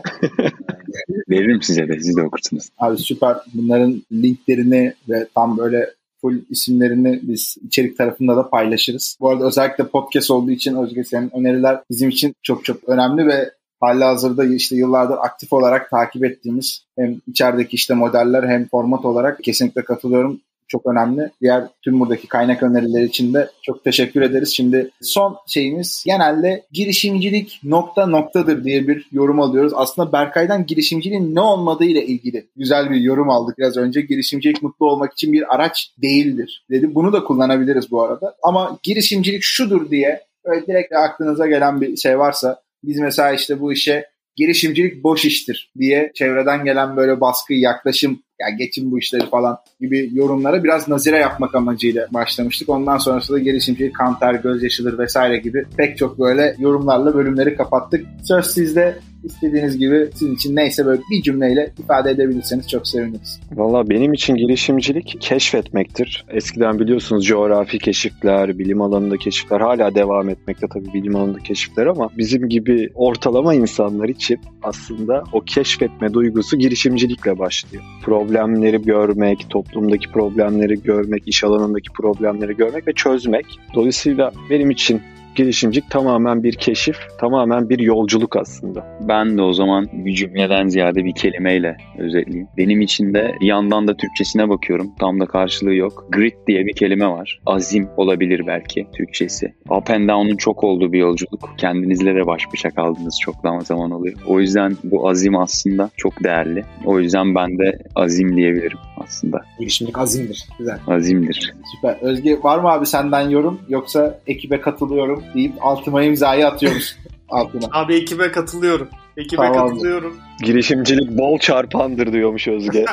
[1.29, 2.69] Veririm size de siz de okursunuz.
[2.77, 3.35] Abi süper.
[3.53, 5.89] Bunların linklerini ve tam böyle
[6.21, 9.17] full isimlerini biz içerik tarafında da paylaşırız.
[9.19, 13.51] Bu arada özellikle podcast olduğu için Özge senin öneriler bizim için çok çok önemli ve
[13.79, 19.43] Hali hazırda işte yıllardır aktif olarak takip ettiğimiz hem içerideki işte modeller hem format olarak
[19.43, 20.41] kesinlikle katılıyorum.
[20.69, 21.31] Çok önemli.
[21.41, 24.53] Diğer tüm buradaki kaynak önerileri için de çok teşekkür ederiz.
[24.55, 29.73] Şimdi son şeyimiz genelde girişimcilik nokta noktadır diye bir yorum alıyoruz.
[29.75, 34.01] Aslında Berkay'dan girişimciliğin ne olmadığı ile ilgili güzel bir yorum aldık biraz önce.
[34.01, 36.95] Girişimcilik mutlu olmak için bir araç değildir dedi.
[36.95, 38.35] Bunu da kullanabiliriz bu arada.
[38.43, 43.73] Ama girişimcilik şudur diye öyle direkt aklınıza gelen bir şey varsa biz mesela işte bu
[43.73, 49.57] işe girişimcilik boş iştir diye çevreden gelen böyle baskı, yaklaşım, ya geçin bu işleri falan
[49.79, 52.69] gibi yorumlara biraz nazire yapmak amacıyla başlamıştık.
[52.69, 58.05] Ondan sonrasında girişimcilik kanter, gözyaşıdır vesaire gibi pek çok böyle yorumlarla bölümleri kapattık.
[58.23, 58.99] Söz sizde.
[59.23, 63.39] İstediğiniz gibi sizin için neyse böyle bir cümleyle ifade edebilirseniz çok seviniriz.
[63.51, 66.25] Valla benim için girişimcilik keşfetmektir.
[66.29, 72.09] Eskiden biliyorsunuz coğrafi keşifler, bilim alanında keşifler hala devam etmekte tabii bilim alanında keşifler ama
[72.17, 77.83] bizim gibi ortalama insanlar için aslında o keşfetme duygusu girişimcilikle başlıyor.
[78.03, 83.45] Problemleri görmek, toplumdaki problemleri görmek, iş alanındaki problemleri görmek ve çözmek.
[83.75, 85.01] Dolayısıyla benim için
[85.37, 88.97] girişimcilik tamamen bir keşif, tamamen bir yolculuk aslında.
[89.07, 92.47] Ben de o zaman bir cümleden ziyade bir kelimeyle özetleyeyim.
[92.57, 94.91] Benim için de bir yandan da Türkçesine bakıyorum.
[94.99, 96.05] Tam da karşılığı yok.
[96.09, 97.39] Grit diye bir kelime var.
[97.45, 99.53] Azim olabilir belki Türkçesi.
[99.69, 101.49] Up and down'un çok olduğu bir yolculuk.
[101.57, 104.17] Kendinizle de baş başa kaldığınız çok daha zaman oluyor.
[104.27, 106.63] O yüzden bu azim aslında çok değerli.
[106.85, 109.41] O yüzden ben de azim diyebilirim aslında.
[109.59, 110.47] Girişimcilik azimdir.
[110.59, 110.79] Güzel.
[110.87, 111.53] Azimdir.
[111.75, 111.97] Süper.
[112.01, 116.97] Özge var mı abi senden yorum yoksa ekibe katılıyorum deyip altıma imzayı atıyoruz
[117.29, 117.65] altına.
[117.73, 118.89] Abi ekibe katılıyorum.
[119.17, 119.67] Ekibe Tamam.
[119.67, 120.17] katılıyorum.
[120.43, 122.85] Girişimcilik bol çarpandır diyormuş Özge.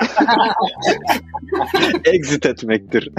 [2.04, 3.10] Exit etmektir.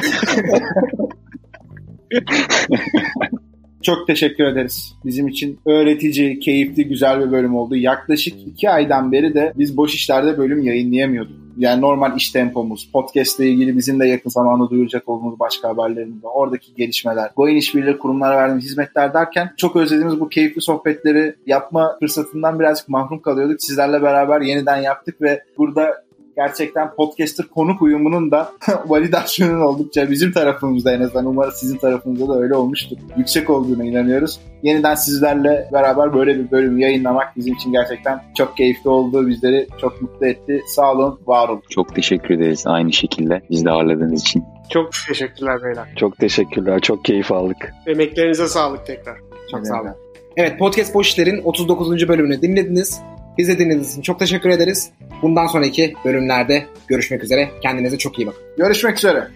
[3.86, 4.96] Çok teşekkür ederiz.
[5.06, 7.76] Bizim için öğretici, keyifli, güzel bir bölüm oldu.
[7.76, 11.36] Yaklaşık iki aydan beri de biz boş işlerde bölüm yayınlayamıyorduk.
[11.58, 16.24] Yani normal iş tempomuz, podcast ile ilgili bizim de yakın zamanda duyuracak olduğumuz başka haberlerimiz
[16.24, 16.32] var.
[16.34, 22.60] Oradaki gelişmeler, boyun işbirliği kurumlara verdiğimiz hizmetler derken çok özlediğimiz bu keyifli sohbetleri yapma fırsatından
[22.60, 23.62] birazcık mahrum kalıyorduk.
[23.62, 26.06] Sizlerle beraber yeniden yaptık ve burada
[26.36, 28.54] gerçekten podcaster konuk uyumunun da
[28.86, 32.98] validasyonun oldukça bizim tarafımızda en azından umarım sizin tarafınızda da öyle olmuştur.
[33.18, 34.40] Yüksek olduğuna inanıyoruz.
[34.64, 39.28] Yeniden sizlerle beraber böyle bir bölümü yayınlamak bizim için gerçekten çok keyifli oldu.
[39.28, 40.62] Bizleri çok mutlu etti.
[40.68, 41.64] Sağ olun, var olun.
[41.70, 44.44] Çok teşekkür ederiz aynı şekilde bizi de ağırladığınız için.
[44.70, 45.94] Çok teşekkürler beyler.
[45.96, 46.80] Çok teşekkürler.
[46.80, 47.74] Çok keyif aldık.
[47.88, 49.18] Emeklerinize sağlık tekrar.
[49.52, 49.92] Çok sağ olun.
[50.38, 52.08] Evet Podcast Boş İşler'in 39.
[52.08, 53.02] bölümünü dinlediniz.
[53.38, 54.90] Dinlediğiniz için çok teşekkür ederiz.
[55.22, 57.50] Bundan sonraki bölümlerde görüşmek üzere.
[57.62, 58.42] Kendinize çok iyi bakın.
[58.58, 59.28] Görüşmek üzere.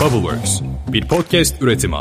[0.00, 0.60] Bubbleworks
[0.92, 1.96] bir podcast üretimi.